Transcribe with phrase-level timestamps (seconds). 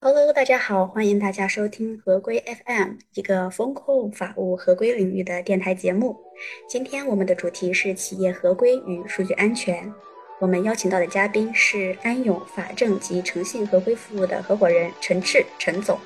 [0.00, 6.16] Hello，大家好，欢迎大家收听合规 FM，一个风控法务合规领域的电台节目。
[6.66, 9.92] 今天我们的主题是企业合规与数据安全。
[10.38, 15.98] 我们邀请到的嘉宾是安永法政及诚信合规服务的合伙人陈赤陈总。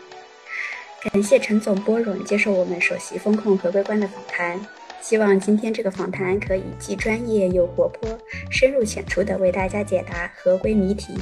[1.13, 4.61] 感谢陈总拨冗接受我们首席风控合规官的访谈。
[5.01, 8.19] 希望今天这个访谈可以既专业又活泼，
[8.51, 11.15] 深入浅出地为大家解答合规谜题。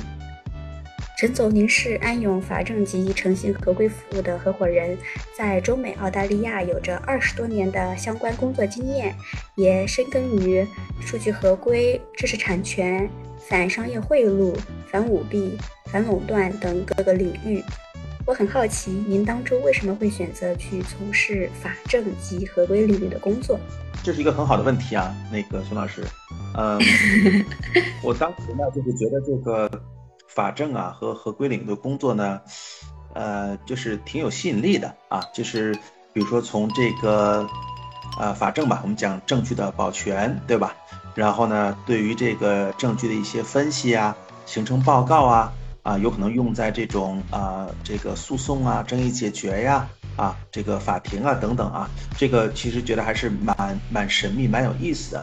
[1.19, 4.99] 陈总，您是安永法政及诚信合规服务的合伙人，
[5.35, 9.15] 在中美澳大利亚有着二十多年的相关工作经验，
[9.55, 10.67] 也深耕于
[11.01, 13.09] 数据合规、知识产权、
[13.49, 14.55] 反商业贿赂、
[14.91, 15.57] 反舞弊、
[15.87, 17.63] 反垄断等各个领域。
[18.27, 23.57] 我很好奇，您当初为什么会选择去从事法政及合规领域的工作？
[24.03, 26.03] 这是一个很好的问题啊，那个熊老师，
[26.57, 26.77] 嗯，
[28.03, 29.71] 我当时呢就是觉得这个。
[30.29, 32.39] 法政啊和合规领域的工作呢，
[33.15, 35.23] 呃，就是挺有吸引力的啊。
[35.33, 35.73] 就是
[36.13, 37.49] 比如说从这个，
[38.21, 40.77] 呃，法政吧，我们讲证据的保全，对吧？
[41.15, 44.15] 然后呢，对于这个证据的一些分析啊、
[44.45, 45.51] 形成报告啊，
[45.87, 55.23] 啊，有可能用在这种啊这个诉讼啊、争议解决呀、啊这个法庭啊等等啊，这个其实觉得还是蛮蛮神秘、蛮有意思的。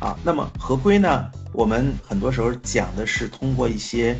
[0.00, 1.30] 啊，那么合规呢？
[1.52, 4.16] 我们很多时候讲的是通过一些，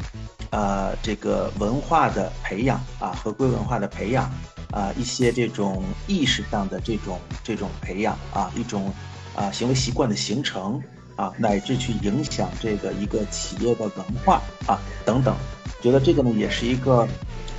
[0.50, 4.30] 呃，这个文化的培养啊，合规文化的培养
[4.72, 8.92] 啊，一些这种意识上的这种这种培养啊，一种
[9.34, 10.78] 啊行为习惯的形成
[11.20, 15.34] 啊，乃至去影响这个一个企业的文化啊等等，
[15.82, 17.06] 觉得这个呢也是一个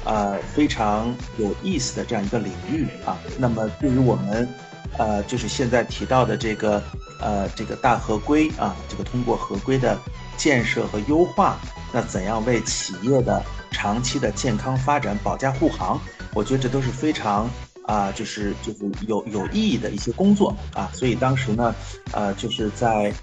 [0.04, 3.20] 呃非常有意思的这样一个领域啊。
[3.38, 4.48] 那么对于我们。
[4.98, 6.84] 呃，就是现在提到的这个，
[7.22, 9.98] 呃，这个大合规啊，这个通过合规的
[10.36, 11.58] 建设和优化，
[11.94, 16.00] 那怎样为企业的长期的健康发展保驾护航？
[16.34, 17.50] 我觉得这都是非常
[17.88, 20.92] 啊，就是就是有有意义的一些工作啊。
[20.94, 21.74] 所以当时呢，
[22.12, 23.14] 呃，就是在。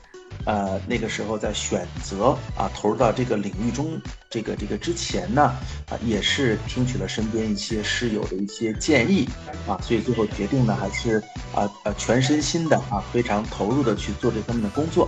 [0.48, 4.00] 呃，那个时候在选择啊投入到这个领域中，
[4.30, 5.42] 这个这个之前呢，
[5.90, 9.28] 啊也是听取了身边一些室友的一些建议
[9.66, 11.22] 啊，所以最后决定呢还是
[11.54, 15.06] 啊呃全身心的啊非常投入的去做这方面的工作。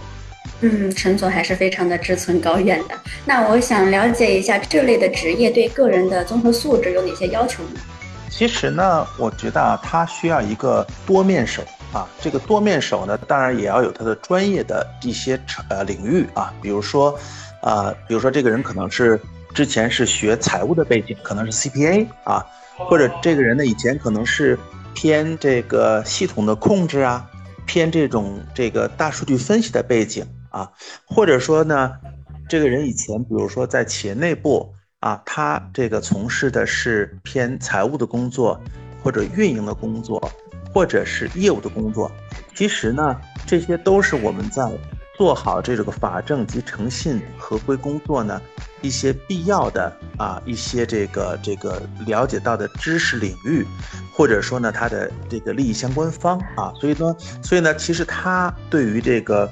[0.60, 2.94] 嗯，陈总还是非常的志存高远的。
[3.24, 7.80] 那我想了解一下这类的职业对个人的综合素质有哪些要求呢？
[8.28, 11.62] 其实呢，我觉得啊，他需要一个多面手。
[11.92, 17.18] 啊，这个多面手呢，当然也要有他的专业的一些呃领域啊，比如说，
[17.60, 19.20] 啊，比如说这个人可能是
[19.52, 22.46] 之前是学财务的背景，可能是 CPA 啊，
[22.76, 24.56] 或者这个人呢以前可能是
[24.94, 27.28] 偏这个系统的控制啊，
[27.66, 30.70] 偏这种这个大数据分析的背景啊，
[31.04, 31.92] 或者说呢，
[32.48, 38.60] 这个人以前比如说在企业内部啊，他这个从事的是偏财务的工作
[39.02, 40.30] 或者运营的工作。
[40.72, 42.08] 或者是业务的工作，
[42.54, 44.70] 其实呢，这些都是我们在
[45.16, 48.40] 做好这个法政及诚信合规工作呢
[48.80, 53.66] 一些必要的啊一些这个这个了解到的知识领域，
[54.14, 59.50] 或者说呢它的这个利益相关方啊，所以呢，所以呢，其实它对于这个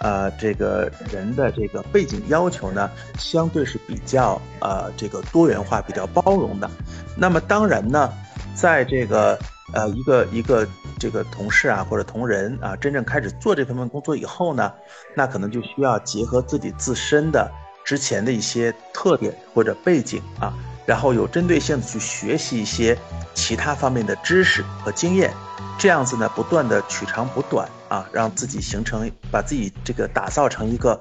[0.00, 2.90] 呃这个人的这个背景要求呢，
[3.20, 6.68] 相对是比较呃这个多元化、比较包容的。
[7.16, 8.12] 那么当然呢，
[8.56, 9.38] 在这个。
[9.74, 10.64] 呃，一个一个
[10.96, 14.72] 这个同事啊，或者同仁啊，真正开始做这方面工作以后呢，
[15.12, 17.50] 那可能就需要结合自己自身的
[17.84, 20.54] 之前的一些特点或者背景啊，
[20.86, 22.96] 然后有针对性的去学习一些
[23.34, 25.34] 其他方面的知识和经验，
[25.76, 30.98] 这样子呢，不断的取长补短啊，让自己形成把自己这个打造成一个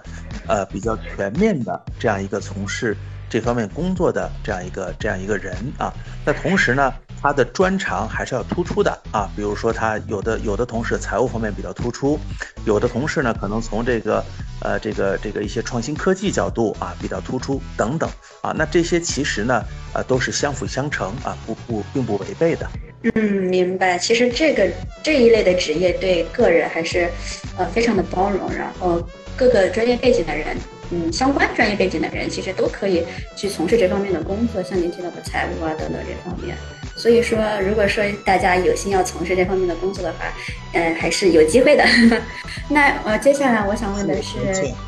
[0.47, 2.97] 呃比较全面的这样一个从事
[3.29, 5.93] 这方面工作的这样一个这样一个人啊。
[6.25, 6.93] 那同时呢。
[7.21, 12.19] 他的专长还是要突出的啊，比如说他有的有的同事财务方面比较突出，
[12.67, 14.23] 有的同事呢可能从这个
[14.61, 18.07] 呃这个这个一些创新科技角度啊比较突出等等
[18.41, 19.63] 啊，那这些其实呢
[19.93, 22.69] 呃都是相辅相成啊，不不并不违背的。
[23.15, 23.97] 嗯，明白。
[23.97, 24.69] 其实这个
[25.01, 27.09] 这一类的职业对个人还是
[27.57, 29.01] 呃非常的包容，然后
[29.35, 30.55] 各个专业背景的人。
[30.91, 33.03] 嗯，相关专业背景的人其实都可以
[33.35, 36.55] 去从事这方面的工作，像您提到的财务啊等等这方面。
[36.95, 40.25] 所以说，如果说大家有心要从事这方面的工作的话，
[40.73, 41.83] 嗯，还是有机会的。
[42.69, 44.37] 那呃，接下来我想问的是，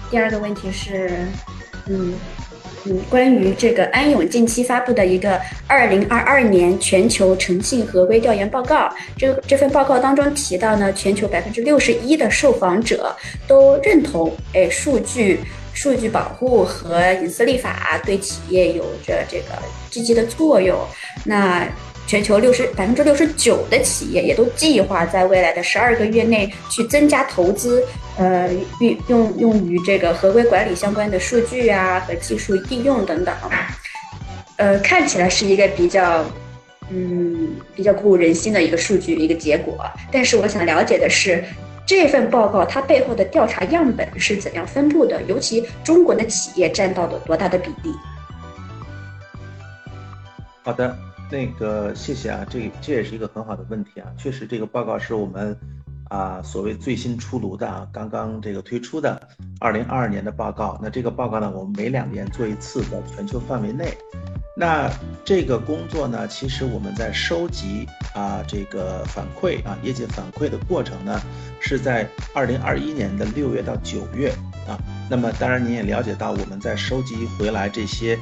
[0.10, 1.10] 第二个问题是，
[1.88, 2.14] 嗯。
[2.90, 13.14] 嗯，关于这个安永近期发布的一个二零二二年全球诚信合规调研报告，这这份报告当中提到呢，全球百分之六十一的受访者
[13.46, 15.42] 都认同，哎，数据
[15.78, 20.76] 数据保护和隐私立法对企业有着这个积极的作用。
[21.24, 21.68] 那
[22.08, 27.86] 全球六十百分之六十九的企业也都计划在未来的十二个月内去增加投资，
[28.18, 33.36] 呃，用用用于这个合规管理相关的数据啊和技术应用等等。
[34.56, 36.26] 呃，看起来是一个比较，
[36.90, 39.78] 嗯，比较鼓舞人心的一个数据一个结果。
[40.12, 41.44] 但是我想了解的是，
[41.88, 45.24] 这份报告它背后的调查样本是怎样分布的？
[45.24, 47.96] 尤其中国的企业占到了多大的比例？
[50.64, 50.96] 好的。
[51.30, 54.08] 那个，谢谢啊，这这也是一个很好的问题啊。
[54.18, 55.54] 确实，这个报告是我们
[56.10, 59.22] 啊所谓最新出炉的啊，刚刚这个推出的
[59.60, 60.80] 二零二二年的报告。
[60.82, 63.98] 那这个报告呢，我们每两年做一次，在全球范围内。
[64.56, 64.92] 那
[65.24, 71.22] 这个工作呢，其实我们在收集啊这个反馈啊业界反馈的过程呢，
[71.60, 74.32] 是在二零二一年的六月到九月
[74.68, 74.78] 啊。
[75.10, 78.18] 那么当然您也了解到，我们在收集回来这些。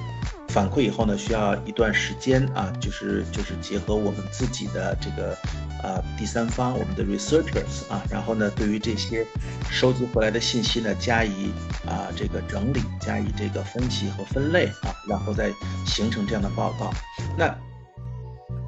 [0.49, 5.35] 反馈以后呢，需要一段时间啊，就是就是结合我们自己的这个
[5.83, 9.25] 啊第三方，我们的 researchers 啊，然后呢，对于这些
[9.69, 11.51] 收集回来的信息呢，加以
[11.85, 15.51] 啊这个整理，加以这个分析和分类啊，然后再
[15.85, 16.91] 形成这样的报告。
[17.37, 17.53] 那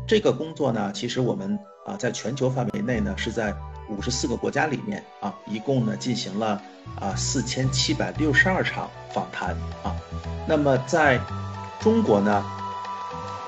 [0.08, 3.56] 这个工作呢，其实我们啊在全球范围内呢，是在
[3.90, 6.62] 五十四个国家里面啊，一共呢进行了
[7.00, 9.96] 啊四千七百六十二场访谈啊，
[10.48, 11.20] 那么在
[11.80, 12.46] 中国呢，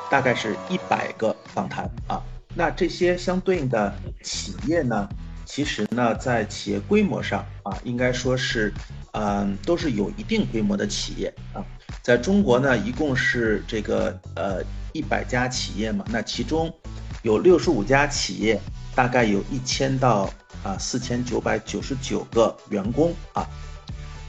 [0.10, 2.22] 大概是一百个访谈啊。
[2.56, 3.94] 那这些相对应的
[4.24, 5.08] 企业呢，
[5.46, 8.74] 其实呢，在企业规模上啊，应该说是，
[9.12, 11.64] 嗯，都是有一定规模的企业啊。
[12.02, 14.64] 在中国呢，一共是这个呃
[14.94, 16.74] 一百家企业嘛，那其中
[17.22, 18.60] 有六十五家企业，
[18.96, 20.30] 大概有一千到
[20.64, 23.48] 啊四千九百九十九个员工啊。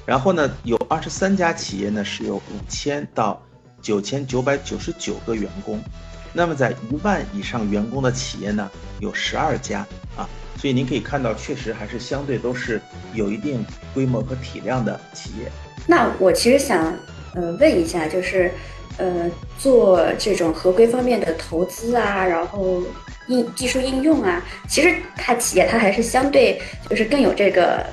[0.05, 3.41] 然后呢，有二十三家企业呢是有五千到。
[3.83, 5.83] 九千九百九十九个员工，
[6.33, 9.81] 那么在一万以上员工的企业呢，有十二家
[10.17, 12.81] 啊，所以您可以看到，确实还是相对都是
[13.15, 15.51] 有一定规模和体量的企业。
[15.89, 16.97] 那我其实想，
[17.35, 18.53] 呃，问一下，就是，
[18.97, 19.29] 呃，
[19.59, 22.81] 做这种合规方面的投资啊，然后
[23.27, 27.85] 应技术应用啊，其实它企业它还是相对就是更有这个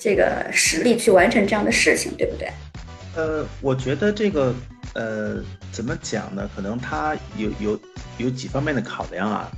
[0.00, 2.50] 这个实力去完成这样的事情，对不对？
[3.14, 4.52] 呃，我觉得这个。
[4.94, 6.48] 呃，怎么讲呢？
[6.54, 7.80] 可能它有有
[8.18, 9.50] 有几方面的考量啊。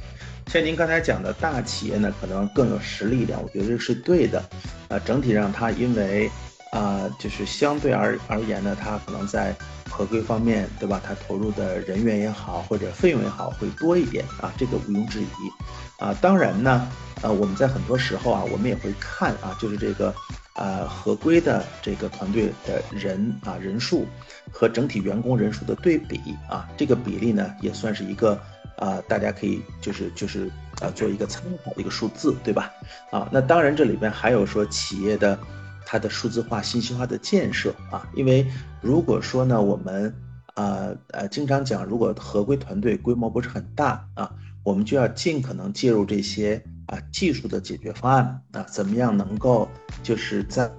[0.47, 4.43] 像您刚才讲的大企业呢，可能更有实力一点，我觉得这是对的。
[4.89, 6.31] 呃，整体上它因为
[6.71, 9.57] 啊，就是相对而而言呢，它可能在
[9.91, 11.01] 合规方面，对吧？
[11.05, 16.05] 它投入的人员也好，或者费用也好，会多一点啊，这个毋庸置疑。
[16.05, 16.89] 啊，当然呢，
[17.23, 20.15] 呃，我们在很多时候啊，我们也会看啊，就是这个。
[20.55, 24.07] 呃，合规的这个团队的人啊人数
[24.53, 28.41] 和整体员工人数的对比啊，这个比例呢也算是一个
[28.79, 30.49] 啊，大家可以就是就是
[30.81, 32.71] 啊做一个参考的一个数字，对吧？
[33.11, 35.37] 啊，那当然这里边还有说企业的
[35.85, 38.47] 它的数字化、信息化的建设啊，因为
[38.81, 40.15] 如果说呢我们
[40.55, 44.31] 啊呃经常讲，如果合规团队规模不是很大啊，
[44.63, 46.63] 我们就要尽可能介入这些。
[46.87, 49.69] 啊，技术的解决方案啊，怎么样能够
[50.03, 50.71] 就是在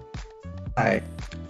[0.76, 1.02] 在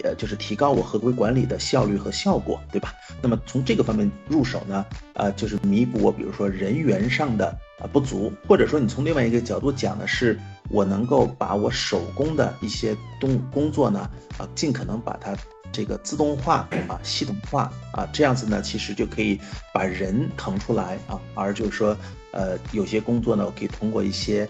[0.02, 2.94] 呃，就是提高我合规管理的效率和效果，对吧？
[3.20, 7.46] 那么从这个方面入手呢，啊，就是弥补我比如说人员上的
[7.80, 10.38] 啊不足，或者说你从另外一个角度讲的是，
[10.70, 15.36] 我能够把我手工的一些东工作呢，啊，尽可能把它。
[15.72, 19.38] 这个自动化啊，系统化啊，这样子呢，其实就可以
[19.74, 21.94] 把人腾出来啊，而就是说，
[22.36, 24.46] 呃，有些工作呢，我可以通过一些，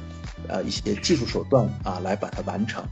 [0.49, 2.85] 呃，一些技术手段啊，来把它完成。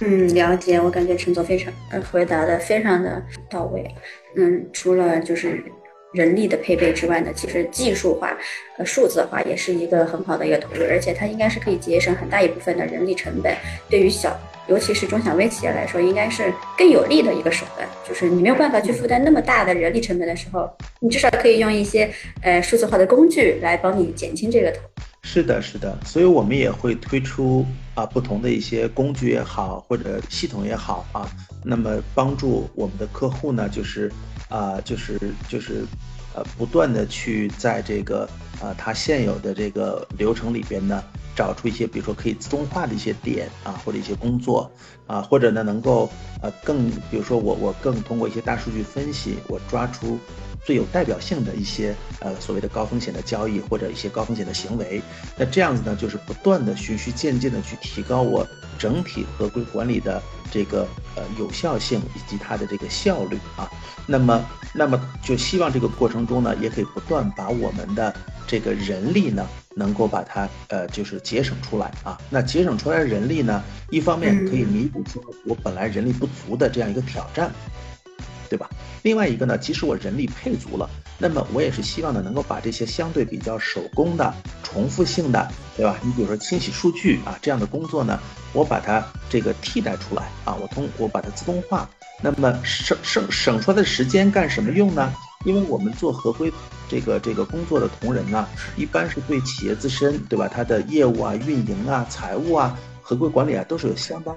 [0.00, 0.80] 嗯，了解。
[0.80, 3.88] 我感觉陈总非常，呃，回答的非常的到位。
[4.36, 5.62] 嗯，除了就是
[6.12, 8.36] 人力的配备之外呢，其实技术化、
[8.78, 13.56] 呃，数字化也是一个很好的一个投入，而且它应该是可以节省很大一部分的人力成本，
[13.88, 14.36] 对于小。
[14.72, 17.86] 尤其是中小微企业来说，应该是更有利的一个手段。
[18.08, 20.66] 就是你没有办法去负担那么大的人力成本的时候，
[20.98, 22.10] 你至少可以用一些
[22.40, 24.78] 呃数字化的工具来帮你减轻这个头。
[25.24, 25.94] 是的，是的。
[26.06, 31.30] 所以我们也会推出啊不同的一些工具也好，或者系统也好啊，
[31.62, 34.10] 那么帮助我们的客户呢，就是
[34.48, 35.18] 啊，就是
[35.50, 35.84] 就是
[36.34, 38.26] 呃不断的去在这个
[38.58, 41.04] 啊它现有的这个流程里边呢。
[41.34, 44.70] 找出一些，比如说可以自动化的一些点啊，或者一些工作
[45.06, 46.10] 啊，或者呢能够
[46.42, 50.18] 呃更，比如说我我更通过一些大数据分析，我抓出
[50.64, 55.02] 最有代表性的一些呃所谓的高风险的交易或者一些高风险的行为，
[55.36, 58.46] 那这样子呢就是不断的循序渐进的去提高我
[58.78, 60.86] 整体合规管理的这个
[61.16, 63.68] 呃有效性以及它的这个效率啊。
[64.06, 68.12] 那么，那么就希望这个过程中呢，也可以不断把我们的
[68.48, 72.18] 这个人力呢，能够把它呃就是节省出来啊。
[72.30, 77.50] 那节省出来的人力呢，一方面可以弥补说我本来人力不足的这样一个挑战。
[78.48, 78.68] 对吧？
[79.02, 80.86] 另外一个呢，即使我人力配足了，
[81.16, 85.96] 那么我也是希望呢，能够把这些相对比较手工的、重复性的，对吧？
[86.02, 88.20] 你比如说清洗数据啊这样的工作呢，
[88.52, 91.88] 我把它这个替代出来啊，我通我把它自动化，
[92.20, 95.10] 那么省省省出来的时间干什么用呢？
[95.46, 96.52] 因为我们做合规
[96.92, 98.46] 这个这个工作的同仁呢，
[98.76, 100.46] 一般是对企业自身，对吧？
[100.46, 104.36] 它的业务啊、运营啊、财务啊、合规管理啊，都是有相当。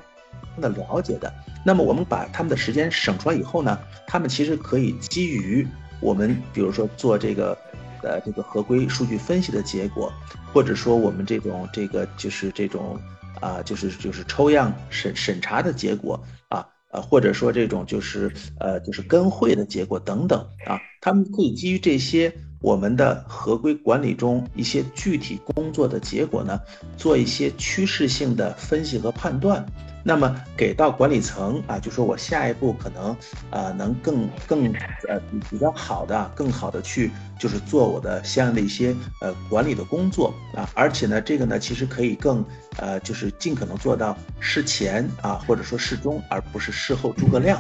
[0.62, 1.34] 的了解的，
[1.66, 5.68] 那么我们把他们的时间省出来以后呢，他们其实可以基于
[6.00, 7.58] 我们，比如说做这个，
[8.02, 10.10] 呃，这个合规数据分析的结果，
[10.54, 12.98] 或者说我们这种这个就是这种
[13.42, 16.66] 啊，就是就是抽样审审查的结果啊，
[17.02, 26.60] 或者说这种就是呃就是跟会的结果等等啊，他们可以基于这些我们的合规管理中一些具体工作的结果呢，
[26.98, 29.66] 做一些趋势性的分析和判断。
[30.08, 33.18] 那么给到管理层啊，就说我下一步可能
[33.50, 34.72] 啊能更更
[35.08, 37.10] 呃比比较好的、更好的去
[37.40, 42.46] 就是做我的相应的一些呃管理的工作啊，而且呢这个呢其实可以更
[42.78, 47.60] 呃就是尽可能做到事前啊或者说事中，而不是事后诸葛亮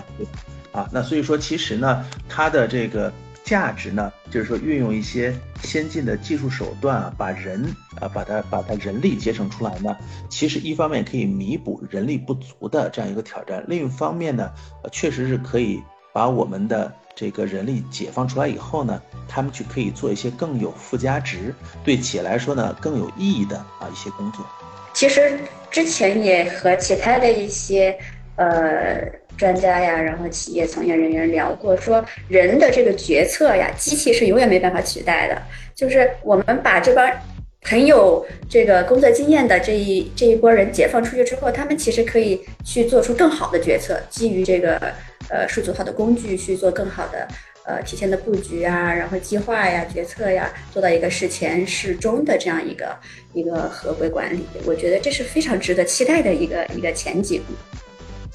[0.72, 0.88] 啊。
[0.92, 3.12] 那所以说其实呢它的这个。
[3.46, 7.64] 价值呢，就是说运用一些先进的技术手段啊，把人
[8.02, 9.96] 啊，把它把它人力节省出来呢，
[10.30, 14.52] 其实一方面可以弥补人力不足的这样一个挑战，另一方面呢，
[14.92, 15.80] 确实是可以
[16.12, 24.44] 把我们的这个人力解放出来以后呢，他们去可以做一些更有附加值，对企业来说呢更有意义的啊一些工作。
[24.92, 27.96] 其实之前也和其他的一些
[28.38, 29.24] 呃。
[29.38, 35.42] 专家呀，然后企业从业人员聊过，说人的这个决策呀，机器是永远没办法取代的。
[35.76, 37.10] 就是我们把这帮
[37.64, 44.80] 很有这个工作经验的这一这一波人解放出去之后，他们其实可以去做出更好的决策，基于这个
[45.30, 47.28] 呃数字化的工具去做更好的
[47.66, 52.96] 呃提前的布局啊，然后计划呀、决策呀，做到一个事前事中的这样一个
[53.34, 54.46] 一个合规管理。
[54.66, 57.42] 我觉得这是非常值得期待的一个一个前景。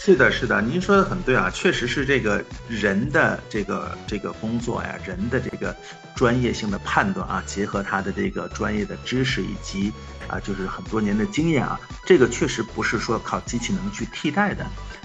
[0.03, 5.77] 是的，是的，您说的很对啊，确实是这个人的这个这个工作呀，人的这个
[6.15, 9.93] 专业性的判断啊，结合他的这个专业的知识以及
[10.27, 14.65] 啊，就是很多年的经验啊，这个确实不是说靠机器能去替代的，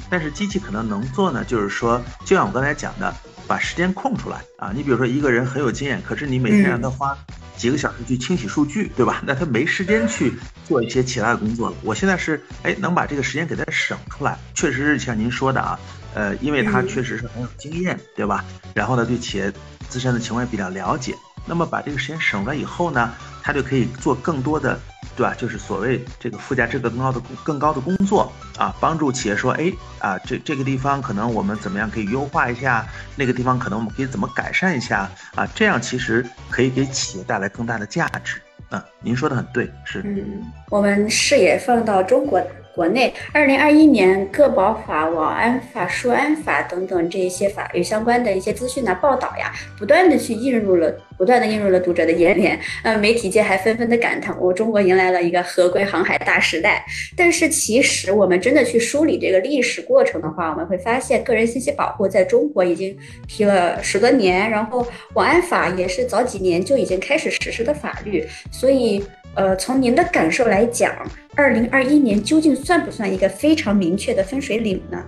[0.09, 3.13] 但是机器可能能做呢，就是说，就像我刚才讲的，
[3.47, 7.17] 把时间空出来啊，你比如说一个人很有经验，可是你每天让他花。
[7.57, 9.21] 几个小时去清洗数据，对吧？
[9.25, 10.33] 那他没时间去
[10.65, 11.75] 做一些其他的工作了。
[11.83, 15.79] 我现在是，哎，能把这个时间给他省出来，确实是像您说的啊，
[16.13, 18.43] 呃，因为他确实是很有经验，对吧？
[18.73, 19.49] 然后呢，对企业
[19.87, 21.15] 自身的情况也比较了解。
[21.45, 24.77] 那么把这个时间省了以后呢，他就可以做更多的。
[25.15, 25.34] 对吧？
[25.38, 35.48] 就是所谓这个附加值更高的更高的工作啊，帮助企业说，哎啊，这这个地方可能我们怎么样可以优化一下，那个地方可能我们可以怎么改善一下啊？
[35.55, 38.41] 这样其实可以给企业带来更大的价值。
[38.72, 40.01] 嗯，您说的很对，是。
[40.03, 42.41] 嗯，我们视野放到中国。
[42.75, 52.60] 国内二零二一年个保法、网安法、数安法等等这一些法律相关的一些资讯呢报道呀，不断的去映入了，不断的映入了读者的眼帘。
[52.84, 56.86] 呃，媒体界还纷纷的感叹，我中国迎来了一个合规航海大时代。
[57.15, 69.01] 但是其实我们真的去梳理这个历史过程的话，我们会发现，个人信息保护在中国已经提了十多年，然后网安法也是早几年就已经开始实施的法律，所以。
[69.35, 70.93] 呃，从您的感受来讲，
[71.35, 75.03] 二零二一年究竟算不算一个非常明确的分水岭呢？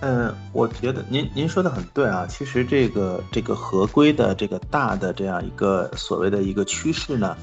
[0.00, 2.26] 嗯，我觉得您您说的很对啊。
[2.28, 7.36] 其实这个这个合规的这个大的这样一个所谓的一个趋势呢，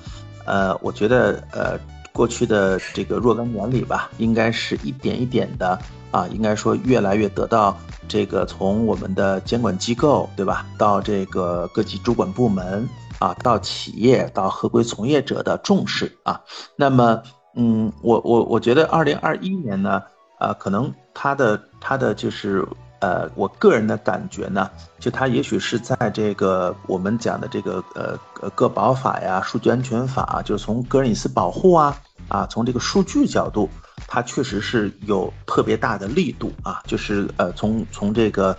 [0.46, 1.80] 呃，我觉得呃，
[2.12, 5.80] 过去的这个若干年里吧，应该是一点一点的
[6.12, 7.78] 啊，应该说越来越得到
[8.10, 12.86] 这个从我们的监管机构对吧，到这个各级主管部门。
[13.20, 16.42] 啊，到企业到合规从业者的重视啊，
[16.76, 17.22] 那么，
[17.56, 20.02] 嗯，我我我觉得二零二一年呢，
[20.40, 22.68] 啊，可能它的它的就是，
[23.00, 24.70] 呃，我个人的感觉呢，
[25.00, 33.70] 就它也许是在这个我们讲的这个呃呃个保法呀、数据安全法，就是从个人隐私保护啊啊，从这个数据角度，
[34.08, 38.58] 它确实是有特别大的力度啊，就是呃从从这个，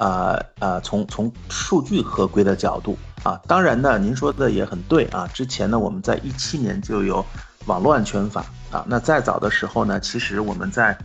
[0.00, 2.98] 啊啊从从数据合规的角度。
[3.22, 5.28] 啊，当然呢，您说的也很对啊。
[5.34, 7.22] 之前呢，我们在一七年就有
[7.66, 8.82] 网络安全法啊。
[8.88, 10.96] 那再早的时候呢，其实我们在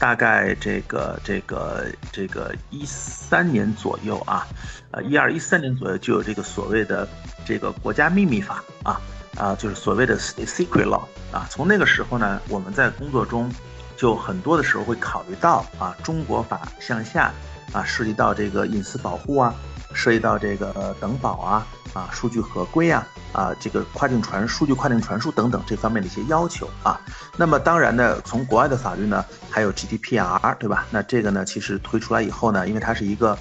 [0.00, 4.44] 大概这个这个这个一三年左右啊，
[4.90, 7.06] 呃一二一三年左右就有这个所谓的
[7.44, 9.00] 这个国家秘密法啊
[9.36, 11.46] 啊，就是所谓的 secret law 啊。
[11.48, 13.48] 从那个时候呢，我们在工作中
[13.96, 17.32] 就很多的时候会考虑到啊，中国法向下
[17.72, 19.54] 啊，涉及到这个隐私保护啊。
[19.94, 26.98] 涉及到这个等保啊啊，数据合规啊啊，这个跨境传数据跨境传输等等这方面的一些要求啊。
[27.36, 30.86] 那么当然呢，从国外的法律呢，还有 GDPR 对吧？
[30.90, 33.36] 那这个呢，其实推出来以后呢，因为它是一个，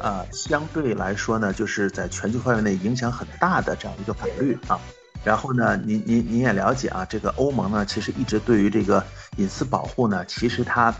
[0.00, 4.80] 呃，相对来说呢，就是在全球范围内影响很大的这样一个法律啊。
[5.22, 9.04] 然后呢，您您您也了解啊，这个欧盟呢，其实一直对于这个
[9.36, 10.94] 隐私保护呢，其实它。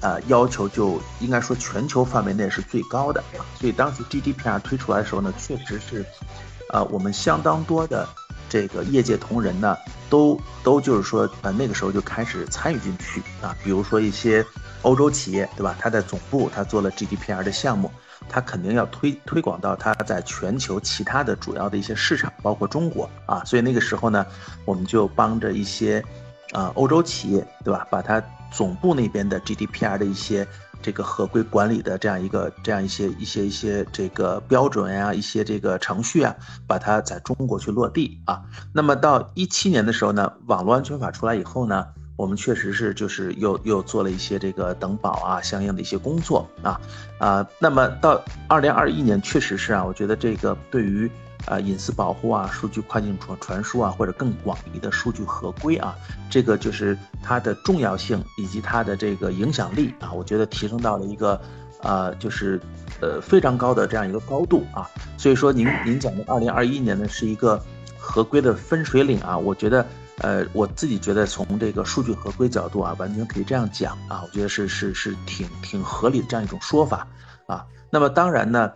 [0.00, 6.04] 呃，要求就应该说全球范围内是最高的啊，所以当时 GDPR 推出来的时候呢，确实是，
[6.70, 8.06] 呃，我们相当多的
[8.48, 9.76] 这个业界同仁呢，
[10.10, 14.44] 都都就是说，呃，那个时候就开始参与进去啊，比如说一些
[14.82, 15.74] 欧洲企业，对吧？
[15.78, 17.90] 他在总部他做了 GDPR 的项目，
[18.28, 24.26] 他肯定要推推广到他在全球其他的主要的一些市场，包括中国啊，所以那个时候呢，
[24.66, 26.04] 我们就帮着一些，
[26.52, 27.86] 啊，欧洲企业，对吧？
[27.90, 28.22] 把它。
[28.54, 30.46] 总部那边的 GDPR 的一些
[30.80, 36.34] 这个合规管理的这样一个这样一些一些一些这个标准呀，一些这个程序啊，
[36.66, 38.42] 把它在中国去落地啊。
[38.72, 46.80] 那么到一七年的时候呢，网络安全法出来以后呢，我们确实是就是又又做了一些这个等保啊相应的一些工作啊
[47.18, 47.46] 啊。
[47.58, 51.10] 那么到二零二一年，确实是啊，我觉得这个对于。
[51.46, 55.94] 啊，隐私保护啊，数据跨境传传输啊，或者更广义的数据合规啊，
[56.30, 61.38] 这个就是它的重要性以及它的这个影响力啊，我觉得提升到了一个，
[61.82, 62.58] 呃，就是
[63.00, 64.88] 呃非常高的这样一个高度啊。
[65.18, 67.62] 所以说，您您讲的二零二一年呢是一个
[67.98, 69.86] 合规的分水岭啊，我觉得，
[70.18, 77.06] 呃，我自己觉得从这个数据合规角度啊，完全可以这样讲啊，我觉得是是是挺挺合理的这样一种说法
[77.46, 77.66] 啊。
[77.90, 78.72] 那么当然呢。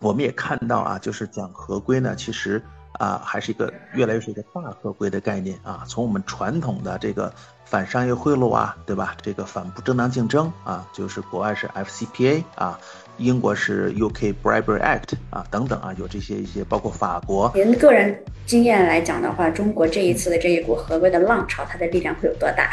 [0.00, 5.84] 我们也看到啊，就是讲合规呢，其实啊还是一个越来越是一个大合规的概念啊。
[5.88, 7.32] 从我们传统的这个
[7.64, 9.16] 反商业贿赂啊，对吧？
[9.20, 12.78] 这个反不正当竞争啊，就是国外是 FCPA 啊，
[13.16, 17.50] 英国是 UK Bribery Act 啊，等等啊，有这些一些，包括法国。
[17.54, 22.70] 您个人经验来讲的话，中国这一次的这一股合规的浪潮，它的力量会有多大？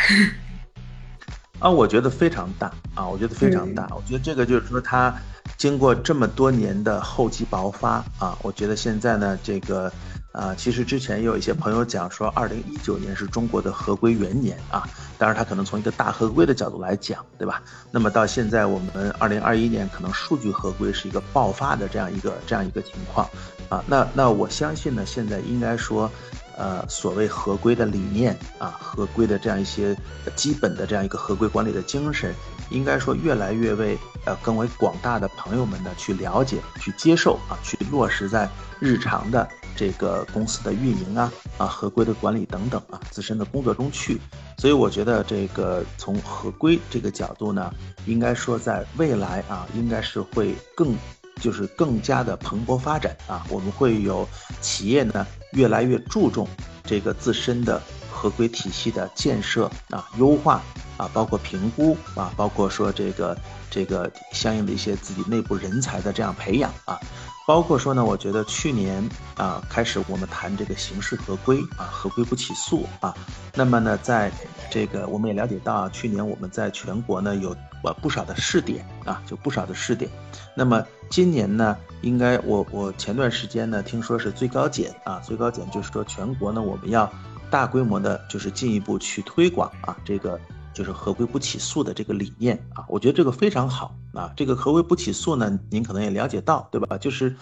[1.66, 3.88] 啊，我觉得非常大啊，我觉得非常大。
[3.96, 5.12] 我觉得这个就是说它。
[5.58, 9.92] 经过这么多年的厚积薄发啊，我觉得现在呢，这个，
[10.32, 14.84] 啊，其实之前也有一些朋友讲说，二零一九年是中国的合规元年啊，
[15.18, 17.62] 当然他可能从一个大合规的角度来讲，对吧？
[17.92, 23.30] 那么到现在我们二零二一年可能数据合规是一个爆发的这样一个这样一个情况
[23.70, 26.12] 啊，那那我相信呢，现在应该说。
[26.58, 29.96] 呃，所谓合规的理念啊，合规的这样一些
[30.36, 32.34] 基本的这样一个合规管理的精神，
[32.70, 44.20] 应该说越来越为呃更为广大的朋友们呢去了解、去接受啊，去落实在日常的这个公司的运营啊、啊合规的管理等等啊自身的工作中去。
[44.58, 47.74] 所以我觉得这个从合规这个角度呢，
[48.06, 50.96] 应该说在未来啊，应该是会更。
[51.42, 54.26] 就是更加的蓬勃发展啊，我们会有
[54.62, 56.48] 企业呢越来越注重
[56.86, 60.62] 这个自身的合规体系的建设啊、优化
[60.98, 63.38] 啊，包括评估啊，包括说这个
[63.70, 66.98] 这个相应的一些自己内部人才的这样培养啊，
[67.46, 69.04] 包括说呢，我觉得去年
[69.36, 73.14] 啊开始我们谈这个刑事合规啊，合规不起诉啊，
[73.54, 74.32] 那么呢，在
[74.70, 80.10] 这个我们也了解到，去年我们在全国呢有呃不少的试点啊，就不少的试点，
[80.56, 80.86] 那么。
[81.08, 87.10] 今年呢，应该我我前段时间呢，听说是最高检啊，最高检就是说全国呢，我们要
[87.52, 90.38] 大规模的，就是进一步去推广啊，这个
[90.74, 94.34] 就是合规不起诉的这个理念啊，我觉得这个非常好啊。
[94.36, 96.98] 这个合规不起诉呢，您可能也了解到，对吧？
[96.98, 97.36] 就是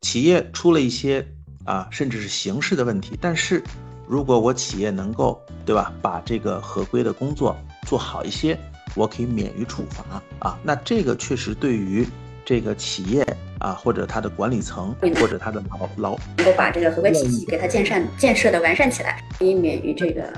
[0.00, 1.24] 企业出了一些
[1.64, 3.62] 啊，甚至是刑事的问题，但是
[4.06, 8.58] 如果我企业能够，对吧，把这个合规的工作做好一些，
[8.94, 10.58] 我可以免于处罚啊。
[10.62, 12.06] 那这个确实对于。
[12.46, 13.26] 这个企业
[13.58, 20.30] 啊，或者它的管理层，或者它的老老，能够把这个合规体系给它建善建设的完善起来，以免于这个，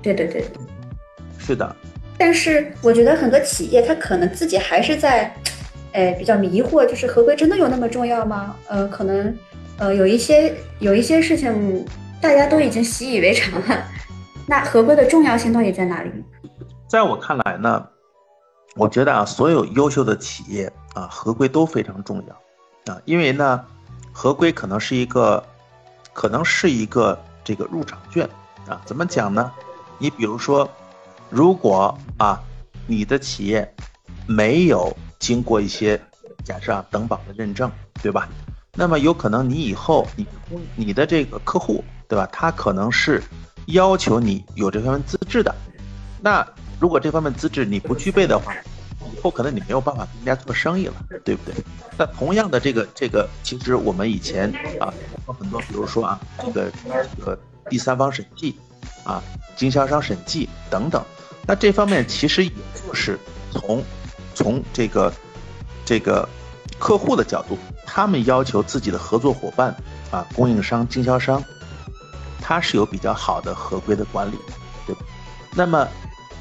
[0.00, 0.46] 对对对，
[1.38, 1.76] 是的。
[2.16, 5.36] 但是我觉得很多企业它可能自己还是在，
[5.92, 8.56] 哎，比较迷惑，就是合规真的有那么重要吗？
[8.66, 9.36] 呃，可能
[9.76, 11.84] 呃有一些有一些事情
[12.24, 13.84] 大家都已经习以为常了，
[14.46, 16.10] 那合规的重要性到底在哪里？
[16.88, 17.86] 在我看来呢？
[18.76, 23.62] 我觉得啊，所有优秀的企业啊，合规都非常重要，啊，因为呢，
[24.10, 25.44] 合规可能是一个，
[26.14, 28.26] 可能是一个这个入场券，
[28.66, 29.52] 啊，怎么讲呢？
[29.98, 30.66] 你比如说，
[31.28, 32.40] 如果啊，
[32.86, 33.70] 你的企业
[34.26, 36.00] 没有经过一些
[36.42, 37.70] 假设啊等保的认证，
[38.02, 38.26] 对吧？
[38.72, 40.26] 那么有可能你以后你
[40.74, 42.28] 你的这个客户，对吧？
[42.32, 43.22] 他可能是
[43.66, 45.54] 要求你有这方面资质的。
[46.20, 46.46] 那
[46.80, 48.54] 如果这方面资质你不具备的话，
[49.14, 51.54] 以后可能你没有办法跟人家做生意了，对不对？
[51.96, 54.92] 那同样的这个这个，其实我们以前啊，
[55.26, 56.72] 很多，比如说啊，这个
[57.16, 57.38] 这个
[57.68, 58.56] 第三方审计
[59.04, 59.22] 啊，
[59.56, 61.02] 经销商审计等等，
[61.46, 63.18] 那这方面其实也就是
[63.50, 63.82] 从
[64.34, 65.12] 从这个
[65.84, 66.28] 这个
[66.78, 69.74] 客户的角度，他们要求自己的合作伙伴
[70.10, 71.42] 啊，供应商、经销商，
[72.46, 74.38] 它是有比较好的合规的管理，
[74.86, 75.00] 对吧？
[75.56, 75.88] 那么，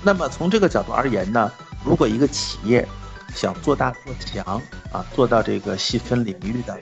[0.04, 1.50] 那么从这个角度而言呢？
[1.86, 2.86] 如果一个企业
[3.34, 4.62] 想做大做强
[4.92, 6.78] 啊，做到这个细分领域的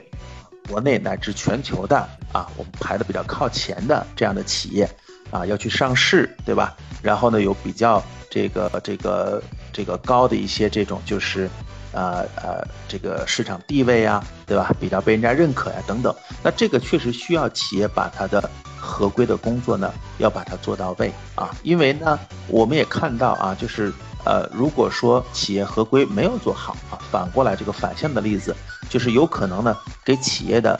[0.68, 1.96] 国内乃至全球的
[2.32, 4.88] 啊，我们排的比较靠前的这样的企业
[5.30, 6.74] 啊，要去上市，对吧？
[7.00, 9.40] 然后呢，有比较这个这个
[9.72, 11.48] 这个高的一些这种就是
[11.92, 14.70] 呃呃这个市场地位啊，对吧？
[14.80, 16.14] 比较被人家认可呀等等。
[16.42, 23.92] 那这个确实需要企业把它的合规的工作呢，要把它做到位啊，因为呢，我们也看到啊，就是。
[24.24, 28.54] 呃，如果说企业合规没有做好啊，反过来这个反向的例子，
[28.88, 30.78] 就是有可能呢给企业的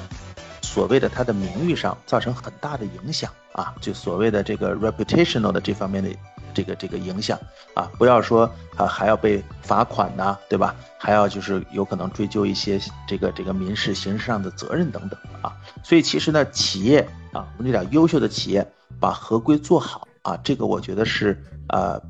[0.62, 6.10] 所谓的他的名誉上造成很大的影响啊，就所谓的这个 reputational 的这方面的
[6.54, 7.38] 这个这个影响
[7.74, 10.74] 啊，不要说啊还要被罚款呐，对吧？
[10.98, 15.52] 还要就是有可能追究一些这个这个民事、刑事上的责任等等啊。
[15.82, 18.66] 所以其实呢，企业啊，我们讲优秀的企业
[19.00, 22.00] 把合规做好啊，这个我觉得是呃。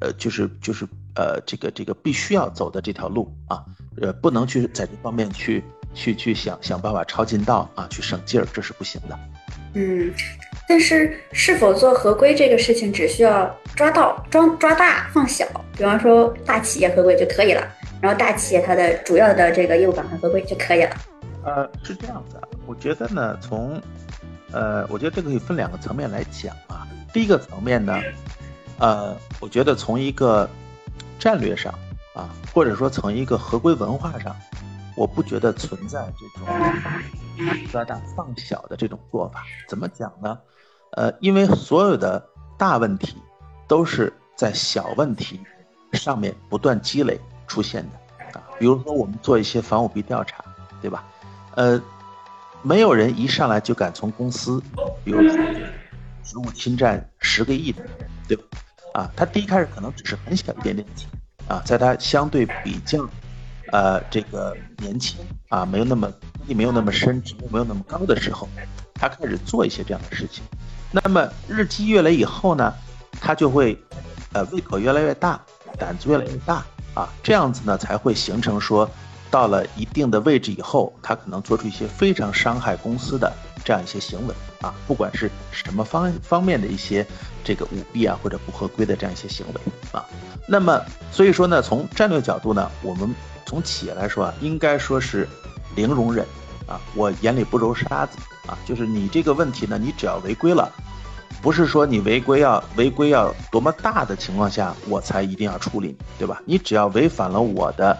[0.00, 3.64] 呃，就是就是呃，这个这个必须要走的这条路啊，
[4.02, 5.62] 呃，不能去在这方面去
[5.94, 9.18] 去去想想办法抄近道啊，去省劲儿，这是不行的。
[9.74, 10.12] 嗯，
[10.68, 17.66] 但是是否做合规这个事情，只需要抓到抓抓大放小，比方说大企业合规就可以了，
[18.00, 20.96] 然后大企业它的主要的这个业务板块合规就可以了。
[21.44, 23.80] 呃，是这样子，我觉得呢，从
[24.52, 28.00] 呃，我觉得这个可以分两个层面来讲啊，第一个层面呢。
[28.80, 30.50] 呃，我觉得从一个
[31.16, 31.72] 战略上
[32.12, 34.34] 啊，或者说从一个合规文化上，
[34.96, 39.44] 我不觉得存在这种抓大放小的这种做法。
[39.68, 40.38] 怎么讲呢？
[40.92, 42.24] 呃，因为所有的
[42.56, 43.16] 大问题
[43.66, 45.40] 都是在小问题
[45.92, 48.42] 上面不断积累出现的啊。
[48.58, 50.44] 比如说我们做一些防舞弊调查，
[50.80, 51.04] 对吧？
[51.56, 51.80] 呃，
[52.62, 54.62] 没有人一上来就敢从公司，
[55.04, 55.36] 比如说
[56.22, 57.84] 职务侵占十个亿的，
[58.28, 58.44] 对吧？
[58.92, 61.10] 啊，他第一开始可能只是很小一点点钱，
[61.48, 63.04] 啊，在他相对比较，
[63.74, 68.48] 呃，这个年轻啊，没有那么资历没有那么深，职务没有那么高的时候，
[68.94, 70.44] 他开始做一些这样的事情。
[70.92, 72.72] 那么日积月累以后呢，
[73.20, 73.76] 他就会，
[74.32, 75.44] 呃，胃口越来越大，
[75.76, 78.88] 胆子越来越大，啊，这样子呢才会形成说，
[79.28, 83.32] 到了一定的位置以后，他可能做出一些非常伤害公司的。
[83.64, 87.04] 这样一些行为啊，不管是什么方方面的一些
[87.42, 89.60] 这个舞弊啊或者不合规的这样一些行为
[89.90, 90.04] 啊，
[90.46, 90.78] 那么
[91.10, 93.12] 所以说呢，从战略角度呢，我们
[93.46, 95.28] 从企业来说啊，应该说是
[95.74, 96.26] 零容忍
[96.66, 100.70] 啊，我眼里不揉沙子啊，就是你这个问题呢，你只要违规了，
[101.42, 106.40] 不是说你违规要违规要多么大的情况下我才一定要处理你，对吧？
[106.44, 107.96] 你只要违反了我的。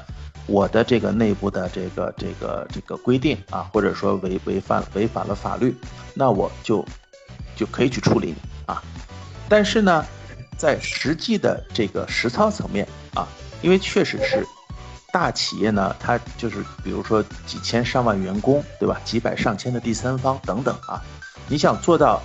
[0.46, 5.74] 我的这个内部的这个这个这个规定啊，或者说违违反违反了法律，
[6.12, 6.84] 那我就
[7.56, 8.82] 就可以去处理你啊。
[9.48, 10.04] 但是呢，
[10.58, 13.26] 在实际的这个实操层面啊，
[13.62, 14.46] 因为确实是
[15.14, 19.00] 大企业呢，它就是比如说几千上万员工，对吧？
[19.04, 21.00] 几百上千的第三方等等啊，
[21.46, 22.20] 你想做到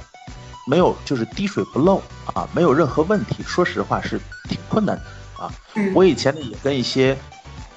[0.65, 2.01] 没有就是滴水不漏
[2.33, 5.53] 啊，没有任何问题，说实话是挺困难的啊。
[5.93, 7.15] 我以前呢也跟一些。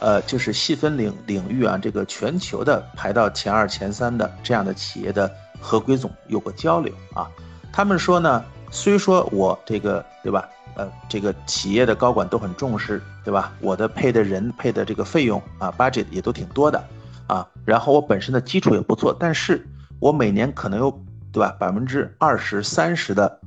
[0.05, 7.31] 呃，就是细分领领域啊，这个全球的排到前二、前三的这样的企业的合规总有过交流啊。
[7.73, 13.53] 他们说呢，虽说我这个对吧，呃，这个企业的高管都很重视，对吧？
[13.61, 16.83] 我的配的人配的这个费用啊，budget 也都挺多的
[17.27, 17.47] 啊。
[17.65, 19.67] 然后我本身的基础也不错，但是
[20.01, 20.91] 我每年可能有
[21.33, 23.41] 对吧，百分之二十三十的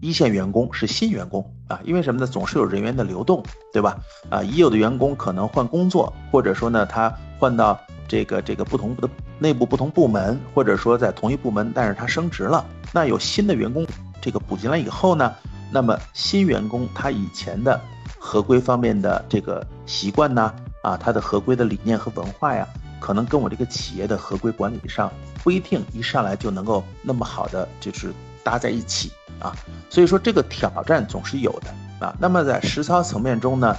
[0.00, 1.44] 一线员工是新员工。
[1.68, 2.26] 啊，因为什么呢？
[2.26, 3.42] 总是有人员的流动，
[3.74, 3.98] 对吧？
[4.30, 9.06] 啊，已有的员工可能换工作，或者说呢，他换到这个这个不同的
[9.38, 12.64] 内部不同部门，或者说在同一部门，但是他升职了。
[12.90, 13.86] 那有新的员工
[14.18, 15.30] 这个补进来以后呢，
[15.72, 17.80] 那么新员工他以前的
[18.18, 22.66] 合规方面的这个习惯呢，啊，他的合规的理念和文化呀，
[23.00, 28.12] 可能跟我这个企业的合规管理上不一定一上来就能够那么好的就是。
[28.44, 29.54] 搭在一起啊。
[29.90, 32.16] 所以说这个挑战总是有的啊。
[32.18, 33.76] 那么在实操层面中呢，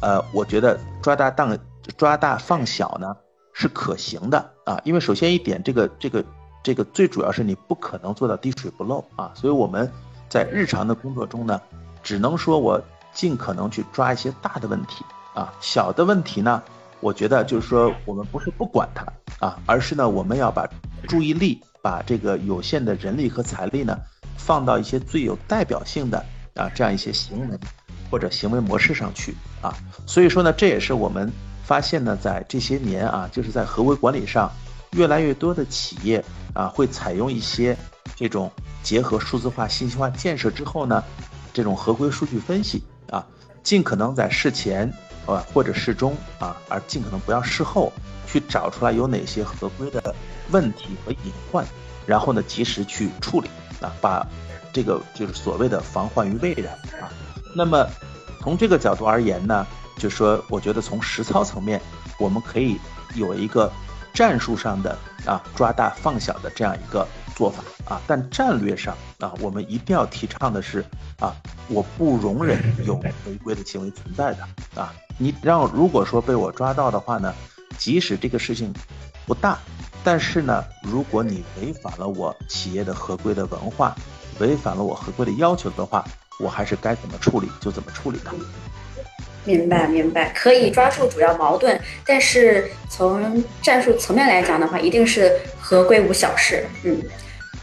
[0.00, 1.58] 呃，我觉得抓大当
[1.96, 3.16] 抓大放小呢
[3.52, 4.80] 是可行的啊。
[4.84, 6.24] 因为首先一点，这个这个
[6.62, 9.32] 这个最主要是你不可能做到滴水不漏啊。
[9.34, 9.90] 所以我们
[10.32, 11.60] 在日常的工作中呢，
[12.02, 16.62] 只能说我尽可能去抓一些大的问题啊，小的问题呢。
[17.00, 19.04] 我觉得就是说，我们不是不管它
[19.46, 20.66] 啊，而是呢，我们要把
[21.06, 23.98] 注意力，把这个有限的人力和财力呢，
[24.38, 27.58] 放到一些最有代表性的啊这样一些行为
[28.10, 29.76] 或者行为模式上去啊。
[30.06, 31.30] 所以说呢，这也是我们
[31.62, 34.50] 发现呢，在这些年啊，就是在合规管理上，
[34.92, 37.76] 越来越多的企业啊，会采用一些
[38.16, 38.50] 这种
[38.82, 41.02] 结合数字化、信息化建设之后呢，
[41.52, 43.26] 这种合规数据分析啊，
[43.62, 44.92] 尽可能在事前。
[45.24, 47.92] 啊，或者事中啊，而尽可能不要事后
[48.26, 50.12] 去找出来有哪些合规的
[50.50, 51.64] 问题和隐患，
[52.04, 53.48] 然后呢，及时去处理
[53.80, 54.26] 啊，把
[54.72, 57.06] 这个就是所谓的防患于未然啊。
[57.54, 57.86] 那么
[58.40, 59.64] 从这个角度而言呢，
[59.96, 61.80] 就说我觉得从实操层面，
[62.18, 62.76] 我们可以
[63.14, 63.72] 有一个
[64.12, 67.06] 战术上的啊抓大放小的这样一个
[67.42, 70.84] 做法啊，但战略上啊，我们一定要提倡的是
[71.18, 71.34] 啊，
[71.66, 74.94] 我不容忍有违规的行为存在的啊。
[75.18, 77.34] 你让如果说被我抓到的话呢，
[77.76, 78.72] 即使这个事情
[79.26, 79.58] 不大，
[80.04, 83.92] 但是呢，如果你违反了我企业的合规的文化，
[84.38, 86.04] 违反了我合规的要求的话，
[86.38, 88.30] 我还是该怎么处理就怎么处理的。
[89.44, 91.76] 明白明白，可以抓住主要矛盾，
[92.06, 96.64] 但是从战术层面来讲的话，一定是合规无小事。
[96.84, 97.02] 嗯，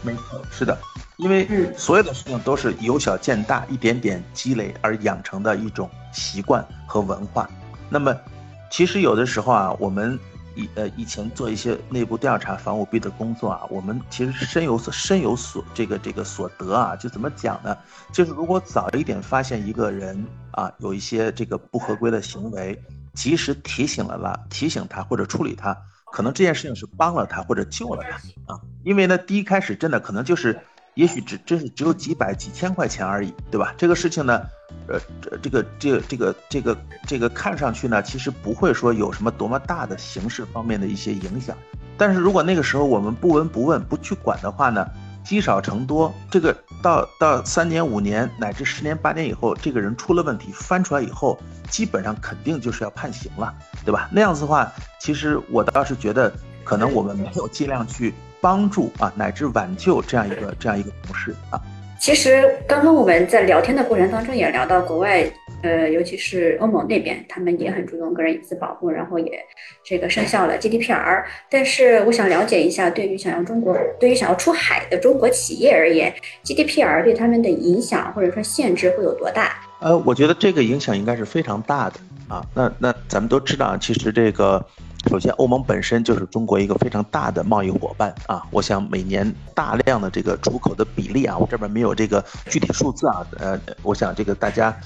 [0.02, 0.76] 没错，是的。
[1.16, 7.48] 因为所有的事情都是由小见大，一点点积累而养成的一种习惯和文化。
[7.90, 8.16] 那么，
[8.70, 10.18] 其实有的时候啊，我们
[10.54, 16.96] 以呃以前做一些内部调查防舞弊的工作啊，我们其实深有所深有所这个这个所得啊。
[16.96, 17.76] 就怎么讲呢？
[18.12, 22.82] 就是如果早一点发现一个人啊有一些这个不合规的行为，
[23.12, 25.76] 及时提醒了啦，提醒他或者处理他，
[26.12, 28.60] 可能这件事情是帮了他或者救了他啊。
[28.84, 30.60] 因为呢，第一开始真的可能就是。
[30.94, 33.72] 也许只真是只有几百几千块钱而已，对吧？
[33.78, 34.42] 这个事情呢，
[34.88, 41.56] 呃，这这个这这个这个这个看上去呢，其实不会说有什么多么大的形式方面的一些影响。
[41.96, 44.90] 但是如果那个时候我们不闻不问不去管的话呢，
[45.24, 53.54] 积少成多，这个到到三年五年乃至十年八年以后，这个人出了问题翻出来以后，基本上肯定就是要判刑了，
[53.84, 54.08] 对吧？
[54.12, 56.32] 那样子的话，其实我倒是觉得，
[56.64, 58.14] 可能我们没有尽量去。
[58.42, 61.60] 帮助啊，乃至挽救这样一个这样一个同事啊。
[62.00, 65.22] 其实刚刚我们在聊天的过程当中也聊到国外，
[65.62, 69.38] 呃，尤其是欧盟那边，他们也很注重个人隐私保护，然后也
[69.84, 71.22] 这个生效了 GDPR。
[71.50, 76.10] 但是我想了解一下，对于想要中国，对于想要出海的中国企业而言
[76.42, 79.56] ，GDPR 对他们的影响或者说限制会有多大？
[79.80, 82.42] 呃，我觉得这个影响应该是非常大的啊。
[82.54, 84.64] 那那咱们都知道，其实这个。
[85.08, 88.46] 首先，欧盟本身就是中国一个非常大的贸易伙伴啊。
[88.50, 93.26] 我想每年大量的这个出口的比例啊，我这边没有这个具体数字啊。
[93.38, 94.76] 呃，我想这个大家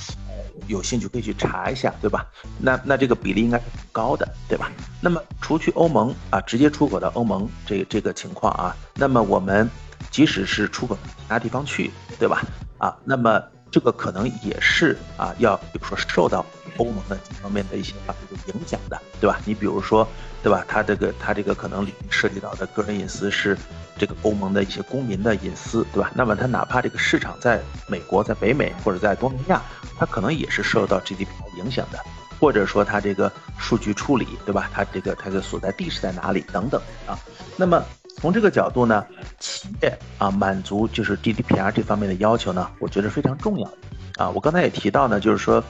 [0.66, 2.26] 有兴趣可以去查一下，对吧？
[2.58, 4.70] 那那这个比例应该是很高的，对吧？
[5.00, 9.68] 那么除去欧盟啊，直接出口到欧盟这这个情况啊，那么我们
[10.10, 12.42] 即使是出口其他地方去，对吧？
[12.78, 13.42] 啊，那么。
[13.74, 19.40] 这个可能也是啊，要比如说受到欧盟的这方面的一些法律的影响的，对吧？
[19.44, 20.06] 你比如说，
[20.44, 20.64] 对吧？
[20.68, 23.58] 它这个它这个可能里面涉及到的个人隐私是
[23.98, 26.08] 这个欧盟的一些公民的隐私，对吧？
[26.14, 29.62] 那么它哪怕这个市场在美国、在北美或者在东南亚，
[29.98, 31.98] 它可能也是受到 GDPR 影响的，
[32.38, 34.70] 或者说它这个数据处理，对吧？
[34.72, 37.18] 它这个它的所在地是在哪里等等啊？
[37.56, 37.84] 那么。
[38.16, 39.04] 从这个角度呢，
[39.38, 43.68] 企业啊满足就是 GDPR 这方面的要求呢，我觉得非常重要
[44.16, 44.30] 啊。
[44.30, 45.62] 我刚才也提到呢，就是说，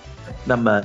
[0.44, 0.82] 那么，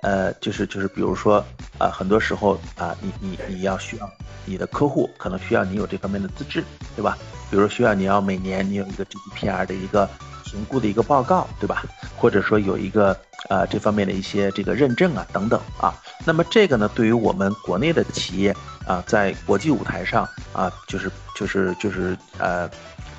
[0.00, 1.44] 呃，就是就是比如说
[1.78, 4.10] 啊，很多时候啊，你你你要需要
[4.44, 6.64] 你的客户可能需要你有这方面的资质，
[6.96, 7.16] 对吧？
[7.50, 10.08] 比如需要你要每年你有一个 GDPR 的一个
[10.52, 11.82] 评估的一个报告，对吧？
[12.16, 13.10] 或者说有一个
[13.48, 15.92] 啊这方面的一些这个认证啊等等啊。
[16.24, 18.54] 那么这个呢，对于我们国内的企业。
[18.84, 22.68] 啊，在国际舞台上啊，就是就是就是呃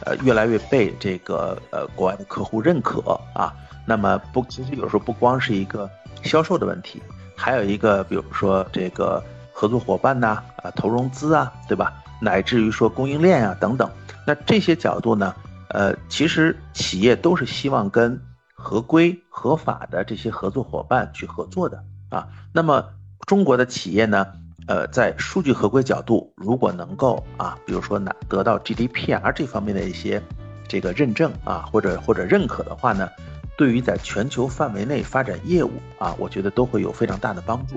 [0.03, 2.99] 呃，越来越被这个呃国外的客户认可
[3.33, 3.53] 啊。
[3.85, 5.89] 那么不，其实有时候不光是一个
[6.21, 7.01] 销售的问题，
[7.37, 11.93] 还有一个，比如说这个合作伙伴呐，啊，投融资啊，对吧？
[12.19, 13.89] 乃至于说供应链啊等等。
[14.27, 15.33] 那这些角度呢，
[15.73, 18.21] 呃，其实企业都是希望跟
[18.53, 22.27] 合规合法的这些合作伙伴去合作的啊。
[22.53, 22.85] 那么
[23.27, 24.25] 中国的企业呢？
[24.65, 30.21] 呃，在数据合规角度，如果能够啊，比如说拿得到 GDPR 这方面的一些
[30.69, 33.09] 这个认证啊，或者或者认可的话呢，
[33.63, 37.75] 对于在全球范围内发展业务啊，我觉得都会有非常大的帮助。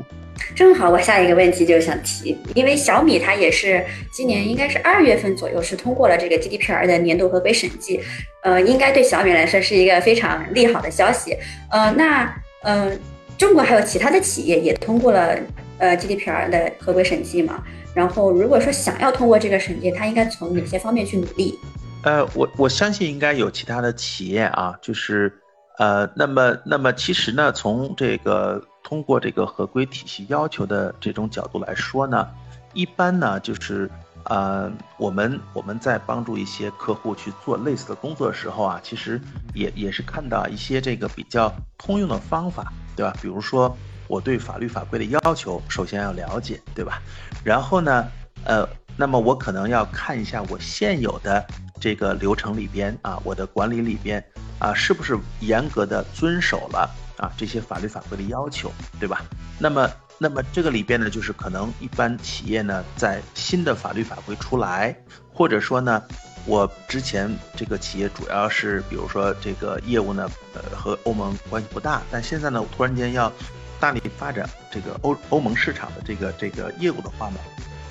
[0.53, 8.01] 正好我下一个问题就想提，因为小米它也是今年应该是二月份左右是通过了这个 GDPR 的年度合规审计，
[8.42, 11.37] 呃，应该对小米来说是一个非常利好的消息。
[11.70, 12.99] 呃，那嗯，
[13.38, 15.38] 中国还有其他的企业也通过了
[15.79, 17.62] 呃 GDPR 的合规审计嘛？
[17.94, 21.57] 然后如果说想要通过这个审计，它应该从哪些方面去努力？
[22.03, 25.33] 呃，我我相信应该有其他的企业啊，就是
[25.79, 28.62] 呃，那么那么其实呢，从这个。
[28.89, 32.29] 通过这个合规体系要求的这种角度来说呢，
[32.73, 33.91] 一般呢就是，
[34.27, 39.21] 呃，我们我们在帮助一些客户去做类似的工作的时候啊，其实
[39.55, 43.12] 也也是看到一些这个比较通用的方法，对吧？
[43.21, 47.03] 比如说我对法律法规的要求首先要了解，对吧？
[47.43, 48.07] 然后呢，
[48.45, 48.65] 呃，
[48.96, 51.46] 那么我可能要看一下我现有的
[51.80, 54.24] 这个流程里边啊，我的管理里边
[54.59, 56.88] 啊，是不是严格的遵守了。
[57.16, 59.24] 啊，这些法律法规的要求，对吧？
[59.59, 64.94] 那么，那么这个里边呢，就是可能一般企业呢，在新的法律法规出来，
[65.32, 66.02] 或者说呢，
[66.44, 73.32] 我之前这个企业主要是，比如说这个业务呢，呃，和欧盟关系不大，但现在呢，突然间要
[73.80, 77.38] 大力发展这个欧欧盟市场的这个这个业务的话呢，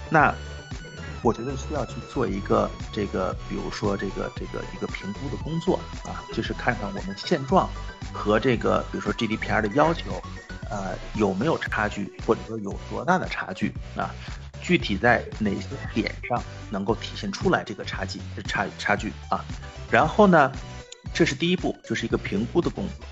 [0.08, 0.32] 那
[1.26, 7.68] 我觉得需要去做一个这个，比如说这个这个一个评估的工作啊，就是看看我们现状。
[8.14, 10.22] 和这个，比如说 GDPR 的要求，
[10.70, 14.14] 呃，有没有差距，或者说有多大的差距啊？
[14.62, 19.44] 具体在哪些点上能够体现出来这个差距差差距啊？
[19.90, 20.52] 然后呢，
[21.12, 23.06] 这是第一步，就是一个评估的工作。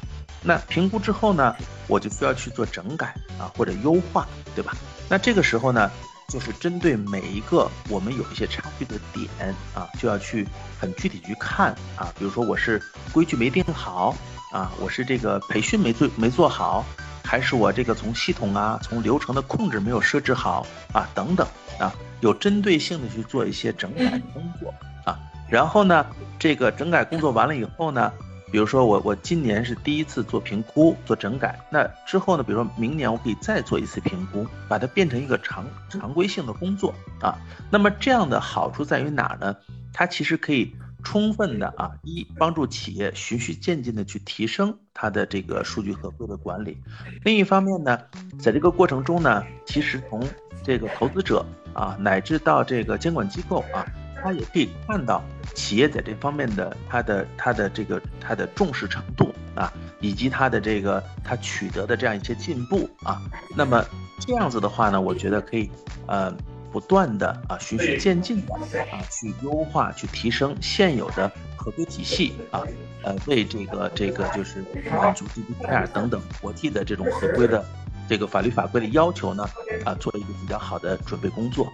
[0.44, 1.56] 那评估之后呢，
[1.88, 3.08] 我就需要去做整改
[3.40, 4.78] 啊，或者优化，对吧？
[5.10, 5.90] 那这个时候呢？
[6.30, 9.28] 就是针对每一个我们有一些差距的点
[9.76, 10.48] 啊，就要去
[10.80, 12.12] 很具体去看啊。
[12.18, 12.82] 比如说我是
[13.12, 14.16] 规矩没定好
[14.52, 16.84] 啊，我是这个培训没做没做好，
[17.24, 21.48] 还是我这个从系统啊、从流程的控制没有设置好啊，等等
[21.80, 24.74] 啊，有针对性的去做一些整改工作
[25.06, 25.20] 啊。
[25.50, 26.06] 然后呢，
[26.40, 28.12] 这个整改工作完了以后呢。
[28.54, 37.36] 比如说我我今年是第一次做评估做整改，那之后呢，比如说明年我可以再做一次评估，把它变成一个常常规性的工作啊。
[37.72, 39.56] 那么这样的好处在于哪呢？
[39.92, 40.72] 它其实可以
[41.04, 46.78] 充分的啊，一帮助企业循序渐进的去提升它的这个数据合规的管理。
[47.24, 48.00] 另一方面呢，
[48.40, 50.24] 在这个过程中呢，其实从
[50.64, 53.84] 这个投资者啊，乃至到这个监管机构啊。
[54.24, 55.22] 他也可以看到
[55.54, 63.22] 企业在这方面的他的他的这个他的重视程度啊，以及他的这个他取得的这样一些进步啊。
[63.56, 63.84] 那么
[64.22, 65.70] 这样子的话呢，我觉得可以
[66.08, 66.34] 呃
[66.72, 68.54] 不断的啊循序渐进的
[68.92, 72.64] 啊去优化去提升现有的合规体系啊，
[73.04, 77.64] 呃为这个这个就是满足 GDPR 等等国际的这种合规的
[78.08, 79.46] 这个法律法规的要求呢
[79.84, 81.68] 啊做一个比较好的准备工作。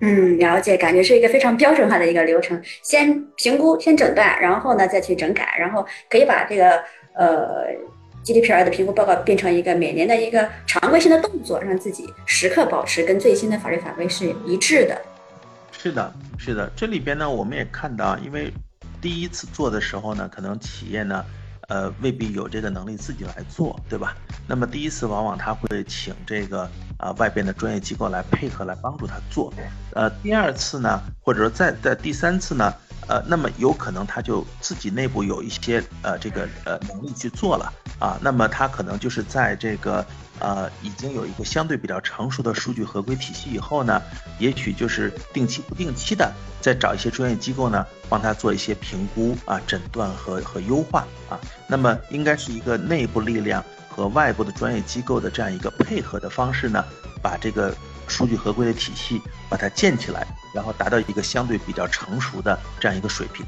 [0.00, 6.82] 嗯，了解，感觉是一个非常标准化的一个流程，先评估，先诊断，然后呢再去整改，然后可以把这个
[7.14, 7.64] 呃
[8.24, 15.00] GDPR 的评估报告变成一个每年的一个常规性的动作，让自己时刻保持跟最新的法律法规是一致的。
[15.72, 18.52] 是的，是的，这里边呢我们也看到，因为
[19.00, 21.24] 第一次做的时候呢，可能企业呢。
[21.68, 24.16] 呃，未必有这个能力自己来做，对吧？
[24.46, 29.52] 那么第一次往往他会请这个啊外边的专业机构来配合来帮助他做。
[29.92, 32.72] 呃，第二次呢，或者说再在第三次呢，
[33.08, 38.16] 呃，那么有可能他就自己内部有一些呃这个呃能力去做了啊。
[38.22, 40.06] 那么他可能就是在这个
[40.38, 44.00] 呃已经有一个相对比较成熟的数据合规体系以后呢，
[44.38, 47.84] 也许就是定期不定期的再找一些专业机构呢。
[48.08, 56.84] 帮他做一些评估啊、诊断和和优化啊，那么应该是一个内部力量和外部的专业机构的这样一个配合的方式呢，
[57.22, 57.74] 把这个
[58.06, 63.44] 数据合规的体系把它建起来，然后达到一个相对比较成熟的这样一个水平。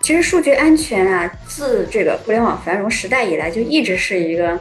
[0.00, 4.58] 其实数据安全啊，自这个互联网繁荣时代以来就一直是一个。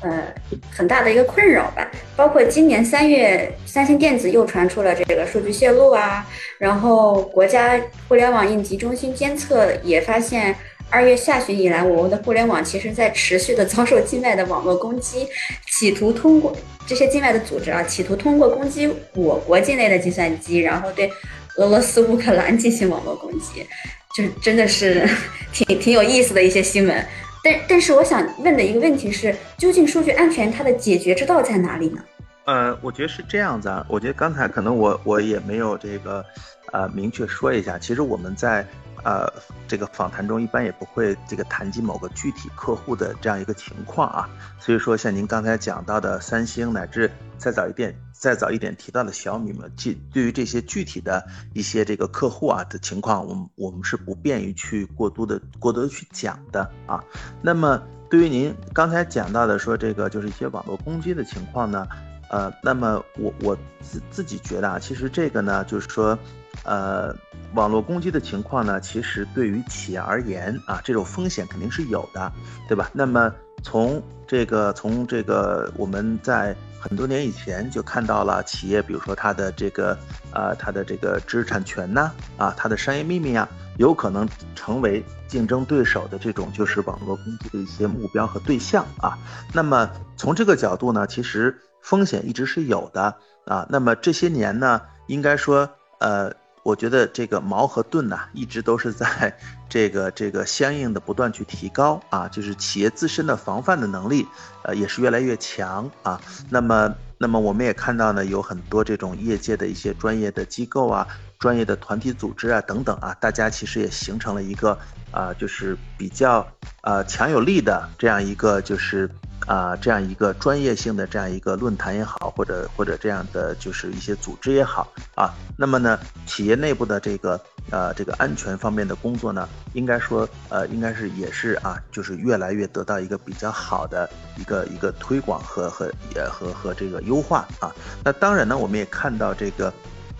[0.00, 0.34] 呃，
[0.70, 6.26] 很大的一个困扰吧，包括今年三月，三星电子又传出了这个数据泄露啊，
[6.58, 10.54] 然后国家互联网应急中心监测也发现，
[10.90, 15.26] 二月下旬以来，我们的互联网其实在持续的遭受境外的网络攻击，
[15.72, 16.54] 企图通过
[16.86, 21.10] 这些境外的组织啊，企图通过攻击我国境内的计算机，然后对
[21.56, 23.66] 俄罗斯、乌克兰进行网络攻击，
[24.14, 25.08] 就真的是
[25.50, 27.06] 挺挺有意思的一些新闻。
[27.44, 32.02] 但但是我想问的一个问题是，究竟数据安全它的解决之道在哪里呢？
[32.46, 33.84] 呃，我觉得是这样子啊。
[33.88, 36.24] 我觉得刚才可能我我也没有这个，
[36.72, 37.78] 呃，明确说一下。
[37.78, 38.66] 其实我们在
[39.04, 39.30] 呃
[39.68, 44.28] 这个访谈中一般也不会这个谈及某个具体客户的这样一个情况啊。
[44.58, 57.04] 所以说，像您刚才讲到的三星，乃至再早一点、再早一点提到的小米嘛，即对于这些具体的一些这个客户啊的情况，我们我们是不便于去过多的、过多的去讲的啊。
[57.42, 61.86] 那么对于您刚才讲到的说这个就是一些网络攻击的情况呢，
[62.30, 66.18] 呃，那么我我自自己觉得啊，其实这个呢，就是说。
[66.62, 67.14] 呃，
[67.54, 72.32] 网络攻击的情况呢，其实对于企业而言啊，这种风险肯定是有的，
[72.68, 72.88] 对吧？
[72.92, 73.32] 那么
[73.62, 79.98] 从这个从这个我们在很多年以前就看到了企业，比如说它的这个
[80.32, 83.48] 呃它的这个知识产权呐，啊它的商业秘密啊，
[83.78, 89.18] 有可能成为竞争对手的这种就是网络攻击的一些目标和对象啊。
[89.52, 93.66] 那么从这个角度呢，其实风险一直是有的啊。
[93.68, 96.32] 那么这些年呢，应该说呃。
[96.64, 99.36] 我觉得这个矛和盾呐，一直都是在
[99.68, 104.26] 这个这个相应的不断去提高啊，就是企业自身的防范的能力，
[104.62, 106.18] 呃，也是越来越强啊。
[106.48, 111.06] 那么，那么我们也看到呢，有很多这种业界的一些专业的机构啊、
[111.38, 114.78] 专业的团体组织啊等等啊，大家其实也形成了一个
[115.10, 116.46] 啊，就是比较
[116.82, 119.10] 呃强有力的这样一个就是。
[119.46, 127.38] 啊，这样一个专业性的这样一个论坛也好，或者或者这样的就是一些组织也好啊，那么呢，企业内部的这个
[127.70, 134.08] 呃这个安全方面的工作呢，应该说呃应该是也是啊，就是越来越得到一个比较好的
[134.38, 137.70] 一个一个推广和和也和和这个优化啊。
[138.02, 139.70] 那当然呢，我们也看到这个。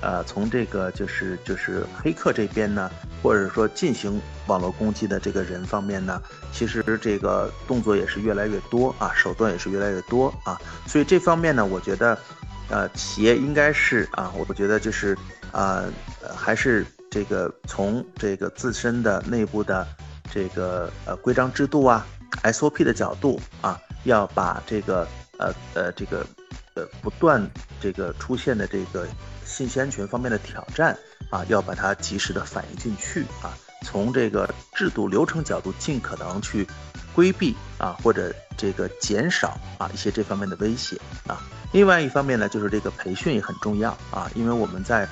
[0.00, 2.90] 呃，从这个就是就是黑客这边呢，
[3.22, 6.20] 或者说进行网络攻击的这个人方面呢，
[6.52, 12.18] 其实这个动作也是越来越多啊，手段也是越来越多啊，所以这方面呢，我觉得，
[12.68, 15.16] 呃，企业应该是啊，我觉得就是
[15.52, 15.82] 啊，
[16.36, 19.86] 还是这个从这个自身的内部的
[20.30, 22.06] 这个呃规章制度啊
[22.42, 26.26] ，SOP 的角度啊，要把这个呃呃这个
[26.74, 27.42] 呃不断
[27.80, 29.06] 这个出现的这个。
[29.44, 30.96] 信息安全方面的挑战
[31.30, 36.66] 啊，要把它及时的反映进去啊，从这个制度流程角度，尽可能去
[37.14, 41.40] 规避啊，或者这个减少啊一些这方面的威胁啊。
[41.72, 45.08] 另外一方面呢，就是这个培训也很重要啊，因为我们在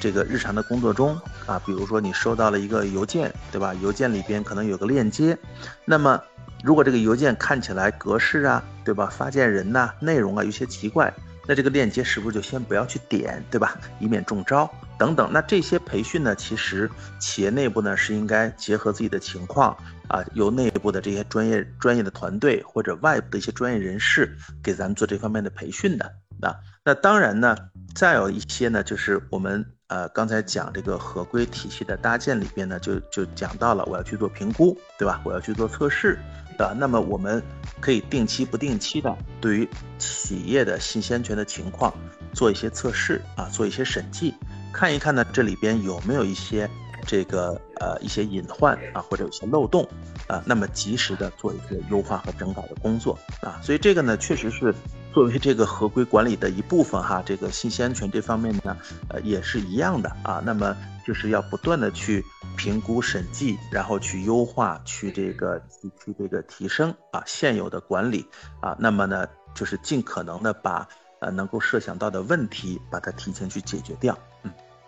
[0.00, 3.74] 这个日常的工作中啊，比如说你收到了一个邮件，对吧？
[3.74, 5.36] 邮件里边可能有个链接，
[5.84, 6.20] 那么
[6.62, 9.06] 如果这个邮件看起来格式啊，对吧？
[9.06, 11.12] 发件人呐，内容啊有些奇怪。
[11.46, 13.78] 那这个链接是不是就先不要去点，对吧？
[14.00, 15.30] 以免中招等等。
[15.32, 19.76] 那这些培训呢，其实企业内部呢是应该结合自己的情况
[20.08, 26.04] 啊，由内部的这些专业专业的团队或者外部的一些专业人士给咱们做这方面的培训的
[26.40, 26.56] 啊。
[26.84, 27.56] 那当然呢，
[27.94, 35.20] 再有一些呢，就是我们呃刚才讲这个合规体系的搭建里边呢，就就讲到了我要去做评估，对吧？
[35.24, 36.18] 我要去做测试。
[36.56, 37.42] 的，那么我们
[37.80, 41.92] 可以定期、不定期的对于企业的信息安全的情况
[42.32, 44.34] 做一些测试啊，做一些审计，
[44.72, 46.68] 看一看呢这里边有没有一些
[47.06, 49.88] 这个呃一些隐患啊，或者有些漏洞
[50.26, 54.74] 啊，那么及时的做一个优化和整改的工作啊，所以这个呢确实是。
[55.14, 58.76] 作为这个合规管理的一部分哈，这个信息安全这方面呢，
[59.08, 60.42] 呃，也是一样的啊。
[60.44, 60.76] 那么
[61.06, 62.24] 就是要不断的去
[62.56, 68.26] 评估审计，然后去优化，去这个去去这个提升啊现有的管理
[68.60, 68.76] 啊。
[68.76, 69.24] 那么呢，
[69.54, 70.88] 就是尽可能的把
[71.20, 74.18] 呃能够设想到的问题，把它提前去解决掉。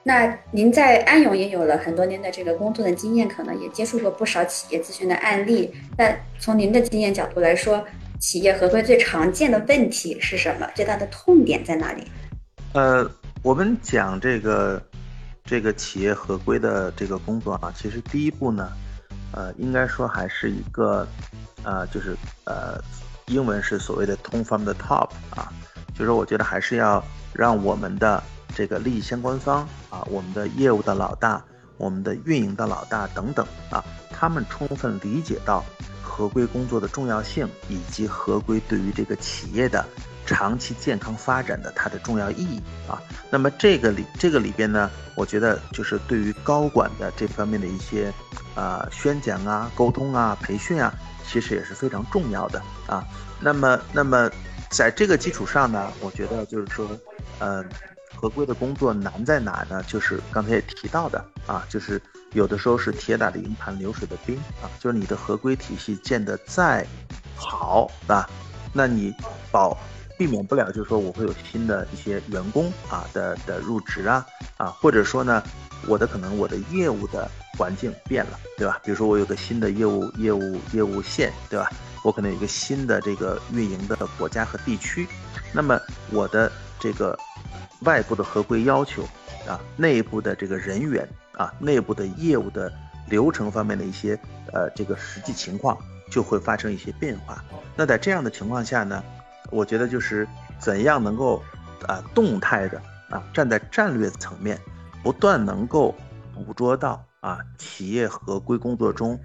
[0.06, 5.74] 那您在安永也有了很多年的这个工作的经验，可能也接触过不少企业咨询的案例。
[5.98, 7.84] 那从您的经验角度来说，
[8.20, 10.70] 企业合规最常见的问题是什么？
[10.76, 12.04] 最大的痛点在哪里？
[12.72, 13.04] 呃，
[13.42, 14.80] 我们讲这个
[15.44, 18.70] 这个企业合规的这个工作啊，其实第一步呢，
[19.32, 21.04] 呃，应该说还是一个，
[21.64, 22.80] 呃，就是呃，
[23.26, 25.52] 英文是所谓的通 from the top 啊，
[25.98, 27.04] 就是我觉得还是要
[27.34, 28.22] 让我们的
[28.56, 31.44] 这个利益相关方啊，我们的业务的老大，
[31.76, 35.62] 我们的运营的老大等等啊，他们充分理解到。
[36.08, 39.84] 合规工作的重要性，以及合规对于这个企业的
[40.24, 42.98] 长期健康发展的它的重要意义啊。
[43.28, 48.10] 那么这个里这个里边呢，我觉得就是对于高管的这方面的一些
[48.54, 50.94] 啊宣讲啊、沟通啊、培训啊，
[51.28, 53.04] 其实也是非常重要的啊。
[53.38, 54.30] 那么那么
[54.70, 56.88] 在这个基础上呢，我觉得就是说，
[57.40, 57.62] 呃，
[58.16, 59.82] 合规的工作难在哪呢？
[59.86, 62.00] 就是刚才也提到的啊，就是。
[62.32, 66.86] 有的时候是铁打的营盘流水的兵啊，就是你的合规体系建得再
[67.34, 68.28] 好啊，
[68.74, 69.14] 那你
[69.50, 69.78] 保
[70.18, 74.26] 避免不了，就是说我会有新的一些员工啊的的入职啊
[74.58, 75.42] 啊，或者说呢，
[75.86, 78.78] 我的可能我的业务的环境变了，对吧？
[78.84, 81.70] 比如说我有个新的业务业务业务线，对吧？
[82.04, 85.08] 我可能有一个新的这个运营的国家和地区，
[85.54, 87.18] 那么我的这个
[87.80, 89.02] 外部的合规要求
[89.46, 92.72] 啊，内部的这个人员啊，内部的业务的
[93.08, 94.18] 流程方面的一些
[94.52, 95.76] 呃这个实际情况
[96.10, 97.44] 就会发生一些变化。
[97.76, 99.02] 那在这样的情况下呢，
[99.50, 100.26] 我觉得就是
[100.58, 101.42] 怎样能够
[101.86, 104.60] 啊动态的啊站在战略层面。
[105.02, 105.94] 不断能够
[106.34, 109.16] 捕捉到啊企业合规工作中，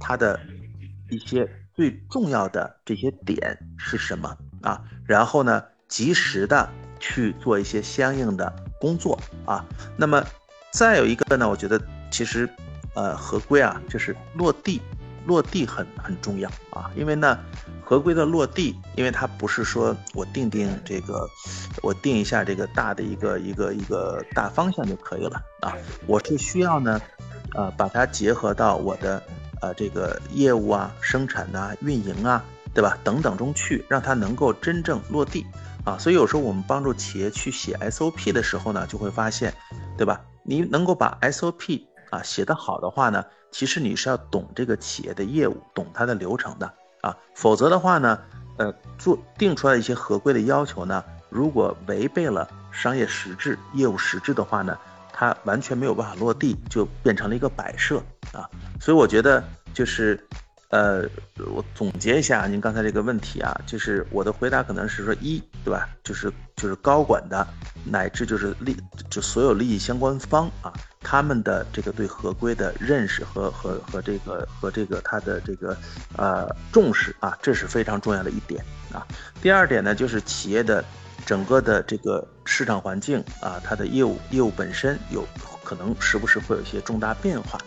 [0.00, 0.40] 它的
[1.10, 4.82] 一些最重要的这些点是什么啊？
[5.04, 6.68] 然后呢，及时的
[6.98, 9.64] 去做一些相应的工作啊。
[9.96, 10.24] 那么
[10.72, 11.80] 再有一个呢，我觉得
[12.10, 12.48] 其实
[12.94, 14.80] 呃合规啊，就是落地。
[15.26, 17.38] 落地很很重要啊，因为呢，
[17.84, 21.28] 合规的落地，因为它不是说我定定这个，
[21.82, 25.76] 我定一下这个大的一个一个一个大方向就可以了啊，
[26.06, 26.98] 我是需要呢，
[27.54, 29.22] 呃，把它结合到我的
[29.60, 32.42] 呃这个业务啊、生产呐、运营啊，
[32.72, 32.96] 对吧？
[33.04, 35.44] 等等中去，让它能够真正落地
[35.88, 35.98] 啊。
[35.98, 39.54] 所以有时候我们帮助企业去写 SOP 的时候呢，就会发现，
[39.96, 40.20] 对吧？
[40.42, 43.24] 你能够把 SOP 啊写得好的话呢？
[43.50, 46.70] 其实你是要懂这个企业的业务，懂它的流程的
[47.00, 48.18] 啊，否则的话呢，
[48.58, 54.76] 呃，做定出来一些合规的要求呢，如果违背了商业实质、业务实质的话呢，
[55.12, 58.48] 它完全没有办法落地，就变成了一个摆设啊。
[58.78, 60.22] 所以我觉得就是。
[60.68, 61.08] 呃，
[61.54, 67.46] 我总结一下您刚才这个问题啊，就是我的回答可能是说一对吧，就是就是高管的，
[67.86, 68.76] 乃至就是利
[69.08, 75.74] 就所有利益相关方啊，他们的这个对合规的认识和和和这个和这个他的这个
[76.18, 78.62] 呃重视啊，这是非常重要的一点
[78.92, 79.06] 啊。
[79.40, 80.84] 第二点呢，就是企业的
[81.24, 85.26] 整个的这个市场环境啊，它的业务业务本身有
[85.64, 87.58] 可能时不时会有一些重大变化，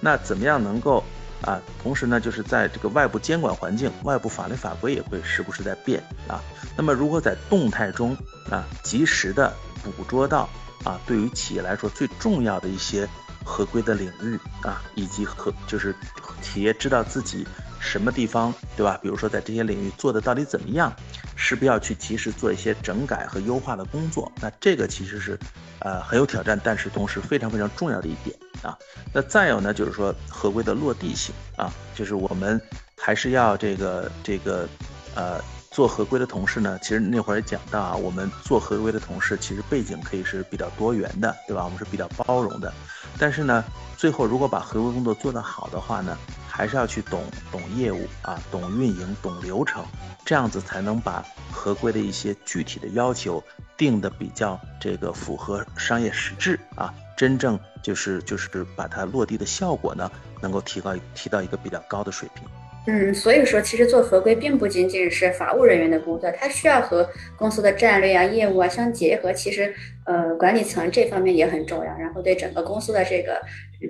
[0.00, 1.04] 那怎么样能够？
[1.46, 6.42] 啊，同时呢，就是在这个外部监管环境、外部法律法规也会时不时在变啊。
[6.76, 8.14] 那么，如何在动态中
[8.50, 10.48] 啊，及时的捕捉到
[10.84, 13.08] 啊，对于企业来说最重要的一些
[13.44, 15.94] 合规的领域啊，以及和就是
[16.42, 17.46] 企业知道自己
[17.78, 18.98] 什么地方对吧？
[19.00, 20.92] 比如说在这些领域做的到底怎么样，
[21.36, 24.30] 是不是要去及时做一些整改和优化的工作？
[24.40, 25.38] 那这个其实是
[25.78, 28.36] 呃很有挑战，但是同时非常非常重要的一点。
[28.66, 28.76] 啊，
[29.12, 32.60] 那再有呢，就是说合规的落地性啊，就是我们
[33.00, 34.68] 还是要这个这个，
[35.14, 35.40] 呃，
[35.70, 41.64] 做合规的同事呢，其实那会儿也讲到啊，我们做合规的同事其实背景可以是比较多元的，对吧？
[41.64, 42.72] 我们是比较包容的，
[43.18, 43.64] 但是呢，
[43.96, 49.84] 最后如果把合规工作做得好的话呢，还是要去懂懂业务啊，懂运营，懂流程，
[50.24, 53.42] 这样子才能把合规的一些具体的要求
[53.76, 56.92] 定的比较这个符合商业实质啊。
[57.16, 60.10] 真正就是就是把它落地的效果呢，
[60.42, 62.44] 能够提高提到一个比较高的水平。
[62.88, 69.32] 嗯，所以说其实做合规并不仅仅是法务人员的工作，它需要和公司的战略啊、业务啊相结合。
[69.32, 69.72] 其实，
[70.04, 73.40] 呃，管理层这方面也很重要，然后对整个公司的这个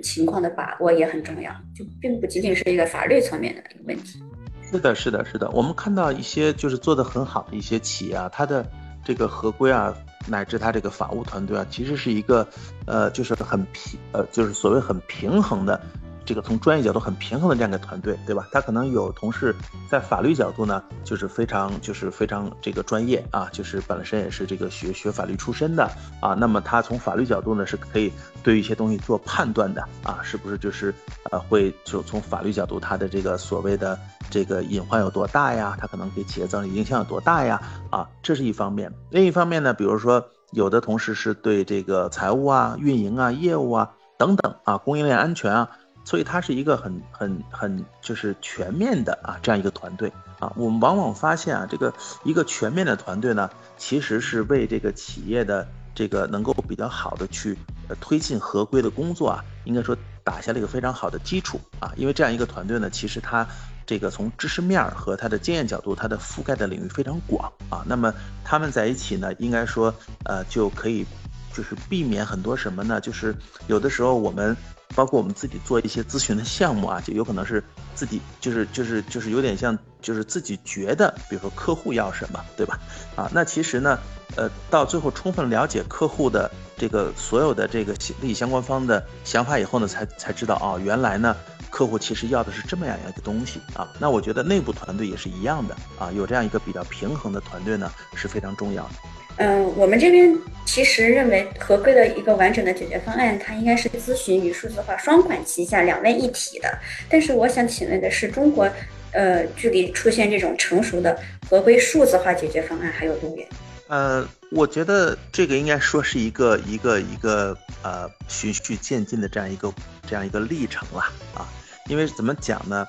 [0.03, 4.21] 情况的把握也很重要，就并不仅仅是一个法律层面的一个问题。
[4.69, 5.49] 是的，是的，是的。
[5.49, 8.63] 我们看到一些就是做得很好的一些企业啊，它的
[9.03, 9.97] 这个合规啊。
[10.27, 12.47] 乃至他这个法务团队啊，其实是一个，
[12.85, 15.79] 呃，就是很平，呃，就是所谓很平衡的。
[16.25, 18.45] 这个从专业角度很平衡的这样一个团队，对吧？
[18.51, 19.55] 他可能有同事
[19.89, 26.33] 在法律角度呢，就是非常就是非常这个专业啊，就是本身也是这个学学法律出身的啊。
[26.33, 28.11] 那么他从法律角度呢，是可以
[28.43, 30.93] 对一些东西做判断的啊，是不是就是
[31.31, 33.97] 呃会就从法律角度他的这个所谓的
[34.29, 35.77] 这个隐患有多大呀？
[35.79, 37.61] 它可能给企业造成影响有多大呀？
[37.89, 38.91] 啊，这是一方面。
[39.09, 45.69] 另一方面呢，比如说有的同事是对这个财务啊、运营啊、业务啊等等啊、供应链安全啊。
[46.05, 50.09] 所以它是一个很很很就是全面的啊这样一个团队
[50.39, 57.57] 啊，我们往往发现啊，这个一个全面的团队呢，其实是为这个企业的这个能够比较好的去
[57.99, 63.45] 推进合规的工作啊，应该说打下了一个非常好的基础啊，因为这样一个团队呢，其实它
[63.87, 68.13] 这个从知识面儿和他的经验角度，它的覆盖的领域非常广啊，那么
[68.43, 69.91] 他们在一起呢，应该说
[70.25, 71.05] 呃就可以
[71.53, 73.01] 就是避免很多什么呢？
[73.01, 73.33] 就是
[73.65, 74.55] 有的时候我们。
[74.95, 77.63] 包括我们自己做一些咨询的项目啊，就有可能是
[77.93, 82.79] 自己就是就是就是有点像就是自己觉得，比如说客户要什么，对吧？
[83.15, 83.99] 啊，那其实呢，
[84.35, 91.35] 呃，到最后充分了解客户的这个所有的这个利益相关方的想法以后呢，才才知道哦，原来呢，
[91.69, 93.87] 客户其实要的是这么样一个东西啊。
[93.99, 98.91] 那我觉得内部团队也是一样的啊，有这样一个比较平衡的团队呢是非常重要的。
[99.37, 100.35] 嗯，我们这边
[100.65, 106.77] 其实认为合规的一个完整的解决方案，它应该是咨询与数字化双管齐下、两位一体的。
[107.07, 108.67] 但是我想请问的是，中国，
[109.11, 111.17] 呃，距离出现这种成熟的
[111.49, 113.47] 合规数字化解决方案还有多远？
[113.87, 119.71] 呃，我觉得这个应该说是一个一个一个呃循序渐进的这样一个
[120.07, 120.99] 这样一个历程了
[121.33, 121.47] 啊。
[121.87, 122.85] 因为怎么讲呢？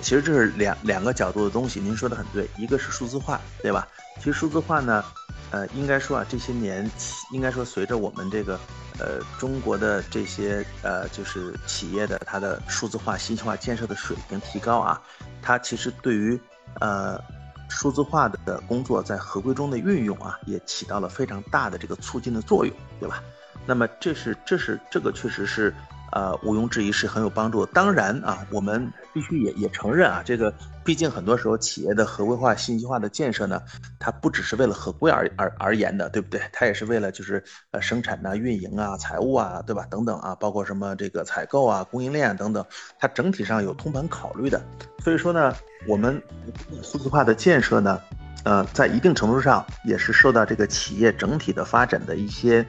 [0.00, 1.78] 其实这是两两个角度的东西。
[1.78, 3.86] 您说的很对，一个是数字化，对吧？
[4.18, 5.02] 其实数字化呢，
[5.52, 6.90] 呃，应该说啊，这些年
[7.30, 8.58] 应该说随着我们这个
[8.98, 15.00] 呃中国的这些呃就是企业的它的数字化、信息化建设的水平提高啊，
[15.40, 16.40] 它其实对于
[16.80, 17.22] 呃。
[17.74, 23.22] 数字化的工作在合规中的运用啊，也起到了非常大的这个促进的作用，对吧？
[23.64, 25.74] 那么这是这是这个确实是。
[26.12, 27.64] 呃，毋庸置疑是很有帮助。
[27.66, 30.52] 当然啊，我们必须也也承认啊，这个
[30.84, 33.60] 毕竟很多时候企业的合规化、信息化的建设呢，
[33.98, 36.40] 它不只是为了合规而而而言的，对不对？
[36.52, 39.86] 它也是为了就是呃生产呐、运营啊、财务啊，对吧？
[39.90, 42.64] 等等啊，包括什么这个采购啊、供应链啊等等，
[42.98, 44.60] 它整体上有通盘考虑的。
[45.02, 45.54] 所以说呢，
[45.88, 46.22] 我们
[46.82, 47.98] 数字化的建设呢，
[48.44, 52.66] 呃，在一定程度上也是受到这个企业整体的发展的一些。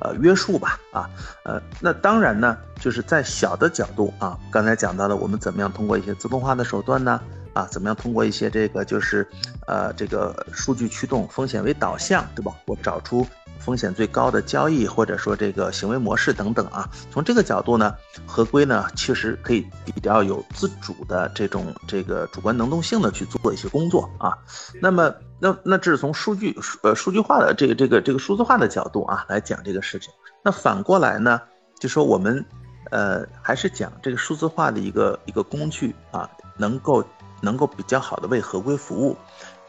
[0.00, 1.08] 呃，约束吧，啊，
[1.44, 7.20] 呃，那当然呢，就是在小的角度啊，刚才讲到了，我们怎么样通过一些自动化的手段呢？
[7.54, 9.24] 啊，怎么样通过一些这个就是，
[9.68, 12.52] 呃，这个数据驱动、风险为导向，对吧？
[12.66, 13.24] 我找出。
[13.58, 17.94] 风险最高的交易，或者说这个行为模式等等啊，从这个角度呢，
[18.26, 24.36] 合规呢确实可以比较有自主的这种这个主观能动性的去做一些工作啊。
[24.82, 30.12] 那么，那那这是从数据呃数据化的这个这个这个数字化的角度啊来讲这个事情。
[30.42, 31.40] 那反过来呢，
[31.78, 32.44] 就说我们
[32.90, 36.28] 呃还是讲这个数字化的一个一个工具啊，
[36.58, 37.02] 能够
[37.40, 39.16] 能够比较好的为合规服务，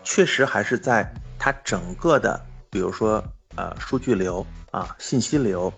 [0.04, 1.10] 确实还是在
[1.40, 3.24] 它整个的，比如说。
[3.56, 5.72] 呃，数据流啊，信息流，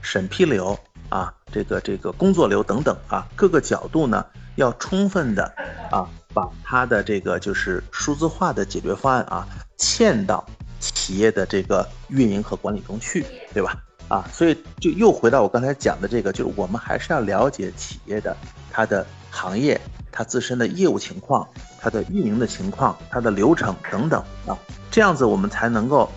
[0.00, 0.78] 审批流
[1.08, 4.24] 啊，这个这个工作流等等啊，各个角度呢，
[4.54, 5.52] 要充分的
[5.90, 10.46] 啊，把它的这个就是数字化的解决方案啊，嵌到
[10.78, 13.82] 企业的这个运营和管理中去，对吧？
[14.06, 18.36] 啊，所以就又回到我刚才讲的这个，就是我们还是要了解企业的
[18.70, 19.80] 它的行业、
[20.12, 21.48] 它自身的业务情况、
[21.80, 24.56] 它的运营的情况、它的流程等等啊，
[24.90, 26.08] 这样子我们才能够。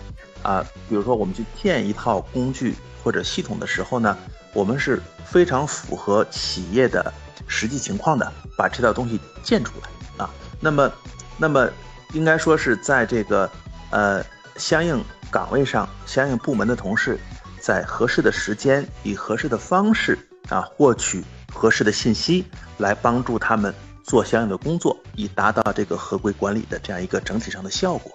[0.42, 4.16] 啊，比如说我们去建一套工具或者系统的时候呢，
[4.52, 7.12] 我们是非常符合企业的
[7.46, 10.30] 实际情况的，把这套东西建出来啊。
[10.60, 10.92] 那么，
[11.36, 11.68] 那么
[12.12, 13.50] 应该说是在这个
[13.90, 14.24] 呃
[14.56, 17.18] 相应岗位上、相应部门的同事，
[17.60, 20.18] 在合适的时间以合适的方式
[20.48, 21.22] 啊获取
[21.52, 22.44] 合适的信息，
[22.78, 28.10] 来帮助他们做相应的工作，以达到这个合规管理的这样一个整体上的效果。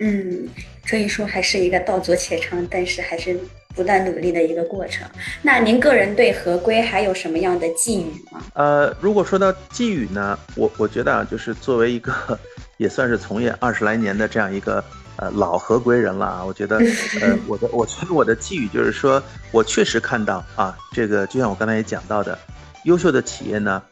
[0.00, 0.48] 嗯，
[0.88, 3.38] 可以说还是一个道阻且长，但是还是
[3.74, 5.06] 不断努力的一个过程。
[5.42, 8.42] 那您个人对合规还有什么样的寄语吗？
[8.54, 12.38] 呃，如果说到寄语呢，我我觉得啊，就是作为一个
[12.76, 14.82] 也算是从业二十来年的这样一个
[15.16, 16.78] 呃老合规人了啊，我觉得
[17.20, 19.22] 呃 我的我觉得我的寄语就是说，
[19.52, 22.36] 我确实看到啊，这个就像我刚才也讲到的，
[22.84, 23.82] 优秀的企业呢，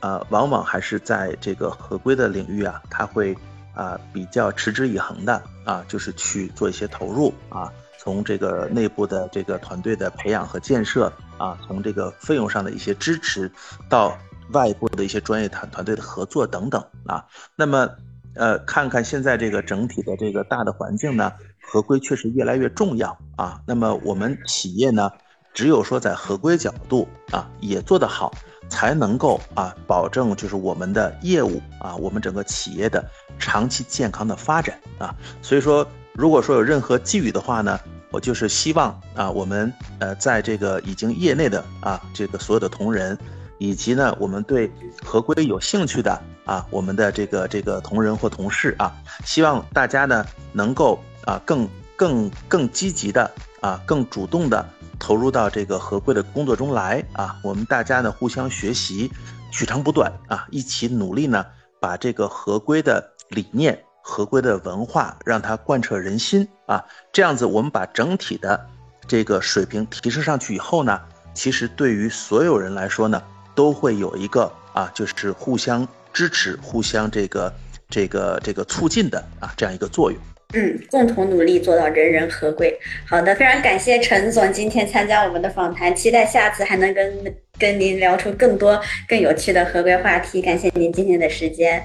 [0.00, 3.36] 呃，往往还是在这个合规的领域啊，它会。
[3.74, 13.50] 啊，比较持之以恒的啊，就是去做一些投入啊，从这个内部的这个团队的培养和建设啊，从这个费用上的一些支持，
[13.88, 14.16] 到
[14.52, 17.24] 外部的一些专业团团队的合作等等啊。
[17.54, 17.88] 那么，
[18.34, 23.60] 呃，看看现在这个整体的这个大的环境呢，合规确实越来越重要啊。
[23.66, 25.10] 那么我们企业呢，
[25.54, 28.32] 只有说在合规角度啊也做得好。
[28.70, 33.04] 才能够啊，保证就是我们的业务啊，我们整个企业的
[33.38, 35.14] 长期健康的发展啊。
[35.42, 37.78] 所以说，如果说有任何寄语的话呢，
[38.10, 43.18] 我就是希望啊，我们呃，在这个已经业内的啊，这个所有的同仁，
[43.58, 44.70] 以及呢，我们对
[45.04, 48.92] 合规有兴趣的啊，我们的这个这个同仁或同事啊，
[49.24, 54.64] 希望大家呢能够啊，更更更积极的啊，更主动的。
[55.00, 59.10] 投入到这个合规的工作中来啊，我们大家呢互相学习，
[59.50, 61.44] 取长补短啊，一起努力呢，
[61.80, 66.84] 把这个合规的理念、合规的文化让它贯彻人心啊。
[67.12, 68.64] 这样子，我们把整体的
[69.08, 71.00] 这个水平提升上去以后呢，
[71.34, 73.20] 其实对于所有人来说呢，
[73.56, 77.52] 都会有一个啊，就是互相支持、互相这个
[77.88, 80.20] 这个这个促进的啊这样一个作用。
[80.52, 82.76] 嗯，共同努力做到人人合规。
[83.06, 90.42] 好的，非常感谢陈总今天参加我们的访谈，期待下次还能跟跟您聊出更多更有趣的合规话题。
[90.42, 91.80] 感谢您今天的时间。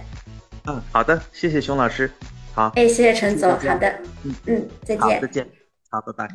[0.68, 2.10] 嗯，好的，谢谢熊老师。
[2.54, 3.52] 好，哎，谢谢陈总。
[3.60, 3.88] 好的，
[4.24, 5.22] 嗯嗯，再见。
[5.22, 5.46] 再见。
[5.92, 6.28] 好，拜拜。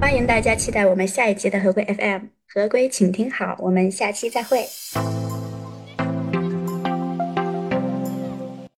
[0.00, 4.66] 欢迎大家期待我们下一期的合规 FM，合规请听好，我们下期再会。